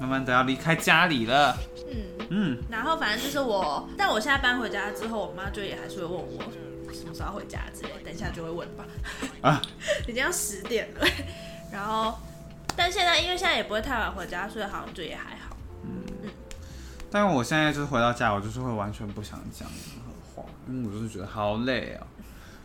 [0.00, 1.56] 慢慢的要离开家里了。
[1.92, 8.86] 嗯，嗯，然后反正就是我，但我现在搬回家之后，我妈就也还是会问我什么时候回家之类，等一下就会问吧。
[9.42, 9.60] 啊，
[10.08, 11.06] 已经要十点了，
[11.70, 12.18] 然后
[12.74, 15.43] 但现在因为现在也不会太晚回家，所以好像就也还好。
[17.10, 22.06] 但我现在就是回到家，我就是会完全不想讲任何话，因为我就是觉得好累哦，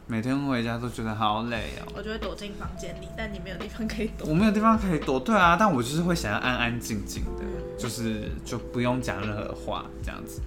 [0.08, 1.92] 每天回家都觉得好累哦。
[1.96, 4.28] 我就会躲进房间里，但你没有地方可以躲。
[4.28, 7.44] 我没有地方可以躲，对啊，但我就是会想要安安静静的，
[7.78, 10.42] 就是就不用讲任何话这样子。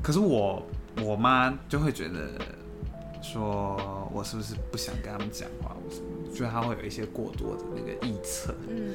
[0.00, 0.64] 可是我
[1.02, 2.30] 我妈就会觉得
[3.20, 8.94] 说我是不是不想跟他们讲话，我什么觉得他会有一些过多的那个臆测，嗯，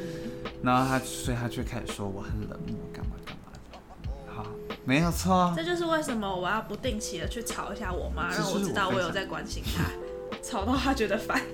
[0.64, 3.58] 然后他所以他就开始说我很冷漠，干嘛干嘛的。
[4.34, 4.46] 好，
[4.86, 9.84] 没有错这，就是为什么我要不定期的去吵一下我妈，让我知道我有在关心她，
[10.42, 11.42] 吵到她觉得烦。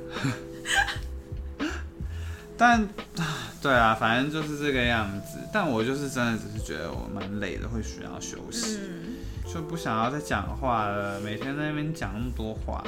[2.55, 2.81] 但
[3.17, 5.39] 啊对啊，反正就是这个样子。
[5.51, 9.15] 但我就是真的只是觉得我蛮累的，会需要休息，嗯，
[9.51, 12.83] 就不想要再讲话了，每天在那边讲那么多话。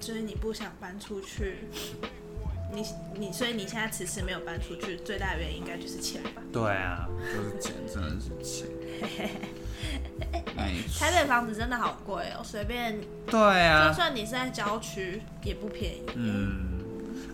[0.00, 1.58] 所以你不想搬出去，
[2.72, 2.84] 你
[3.14, 6.42] 你所以你现在迟迟没有搬出去，最大的原因应该就是钱吧？
[6.52, 8.66] 对啊，就是钱，真的是钱。
[10.98, 16.02] 台北房子真的好贵哦，随便对啊就啊，算你是在郊区也不便宜。
[16.14, 16.68] 嗯。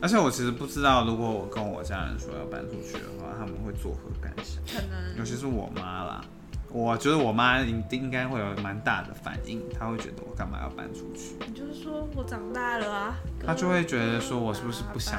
[0.00, 4.62] 而且我其实不知道，如果我跟我家人说要搬出去的话，他们会作何感想？
[4.66, 6.24] 可能尤其是我妈啦，
[6.76, 11.34] 我觉得我妈应应该会有蛮大的反应，她会觉得我干嘛要搬出去？
[11.46, 13.16] 你就是说我长大了啊，
[13.46, 15.18] 她就会觉得说我是不是不想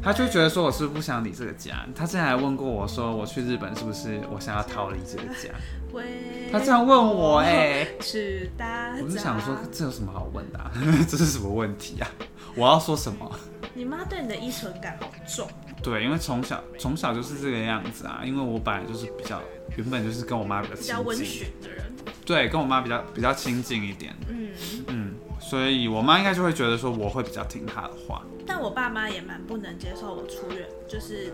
[0.00, 1.84] 她就会觉得说我是不是不想理这个家？
[1.92, 5.50] 她之前还问过我说我去日本是不是我想要逃离这个家？
[5.92, 6.04] 会
[6.52, 8.64] 她这样问我哎、是的
[9.02, 10.70] 我就想说这有什么好问的、啊？
[11.08, 12.08] 这是什么问题啊？
[12.54, 13.28] 我要说什么？
[13.74, 15.48] 你妈对你的依存感好重，
[15.82, 19.40] 对，因为从小从小就是这个样子啊，因为我本来就是比较
[19.80, 21.92] 原本就是跟我妈比较比较温亲近，驯的人。
[22.26, 24.50] 对，跟我妈比较比较亲近一点，嗯，
[24.86, 31.32] 嗯，所以我妈应该就会觉得说我会比较听她的话，但我爸妈也蛮不能接受我出远，就是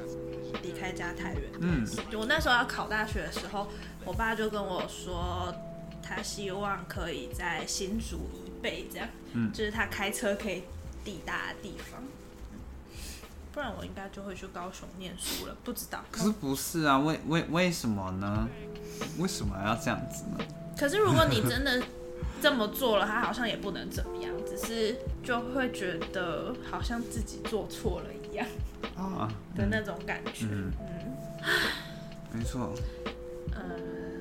[0.63, 1.43] 离开家太远。
[1.61, 3.69] 嗯，就我那时候要考大学的时候，
[4.05, 5.55] 我爸就跟我说，
[6.03, 10.63] 他希望可以在新竹以北这样，嗯就是他开车可以
[11.05, 12.03] 抵达的地方。
[13.57, 16.05] 不然我应该就会去高雄念书了，不知道。
[16.13, 16.99] 可是不是啊？
[16.99, 18.47] 为为为什么呢？
[19.19, 20.45] 为什么要这样子呢？
[20.77, 21.83] 可是如果你真的
[22.43, 28.47] 这么做了，他好像也不能怎么样，只是就会觉得好像自己做错了一样
[28.95, 30.45] 啊，的那种感觉。
[30.51, 30.71] 嗯
[31.41, 31.49] 嗯，
[32.33, 32.75] 没错，
[33.53, 33.63] 呃，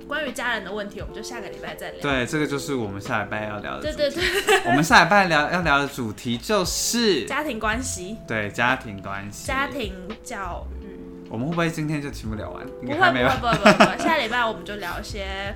[0.08, 2.02] 关于家人的问题，我们就下个礼拜再聊。
[2.02, 3.94] 对，这个就是我们下礼拜要聊的对。
[3.94, 4.24] 对对，
[4.70, 9.48] 我们下礼拜聊要聊的主题就是家庭关系、对家庭关系。
[9.48, 9.94] 家，庭
[10.24, 10.86] 教育。
[11.30, 12.66] 我们会不会今天就全部聊完？
[12.66, 13.28] 不会该还没有。
[13.28, 15.56] 不会不会不会不会， 下礼拜我们就聊一些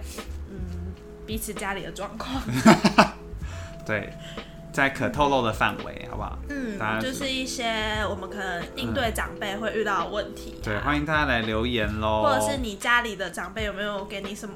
[0.50, 0.93] 嗯
[1.28, 2.41] 彼此家里的状况，
[3.86, 4.12] 对，
[4.72, 6.38] 在可透露的范围，好不好？
[6.49, 12.24] 嗯就是一些我们可能应对长辈会遇到的问题、啊，对，欢迎大家来留言喽。
[12.24, 14.55] 或者是你家里的长辈有没有给你什么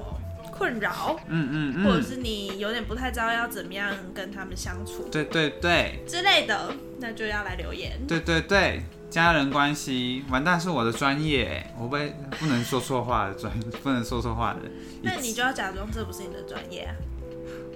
[0.50, 8.00] 困扰，嗯嗯嗯，或者是你有点不太知道要怎么样跟他们相处对对对之类的，那就要来留言。
[8.06, 11.96] 对对对，家人关系，完蛋是我的专业，我不
[12.38, 13.52] 不能说错话的专，
[13.82, 14.60] 不能说错话的。
[15.02, 16.94] 那你就要假装这不是你的专业啊。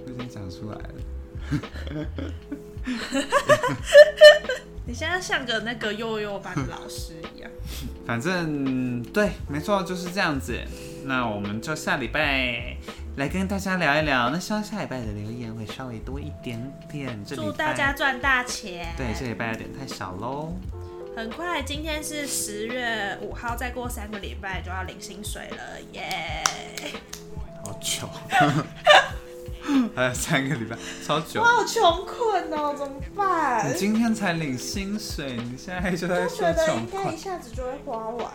[0.05, 0.93] 我已经讲出来了。
[4.85, 7.49] 你现在像个那个幼幼班的老师一样。
[8.05, 10.57] 反正对，没错，就是这样子。
[11.05, 12.75] 那我们就下礼拜
[13.17, 14.29] 来跟大家聊一聊。
[14.31, 16.59] 那希望下礼拜的留言会稍微多一点
[16.91, 17.23] 点。
[17.23, 18.93] 这祝大家赚大钱！
[18.97, 20.53] 对这礼拜有点太少喽。
[21.15, 26.43] 很快，今天是十月五号，再过三个礼拜就要领薪水了，耶、
[27.63, 28.09] 好久，
[29.95, 31.45] 还有三个礼拜，超久我。
[31.45, 33.77] 好穷困哦，怎么办你？
[33.77, 37.17] 今天才领薪水，你现在就在说就觉得穷应该一。
[37.17, 38.31] 下子就会花完。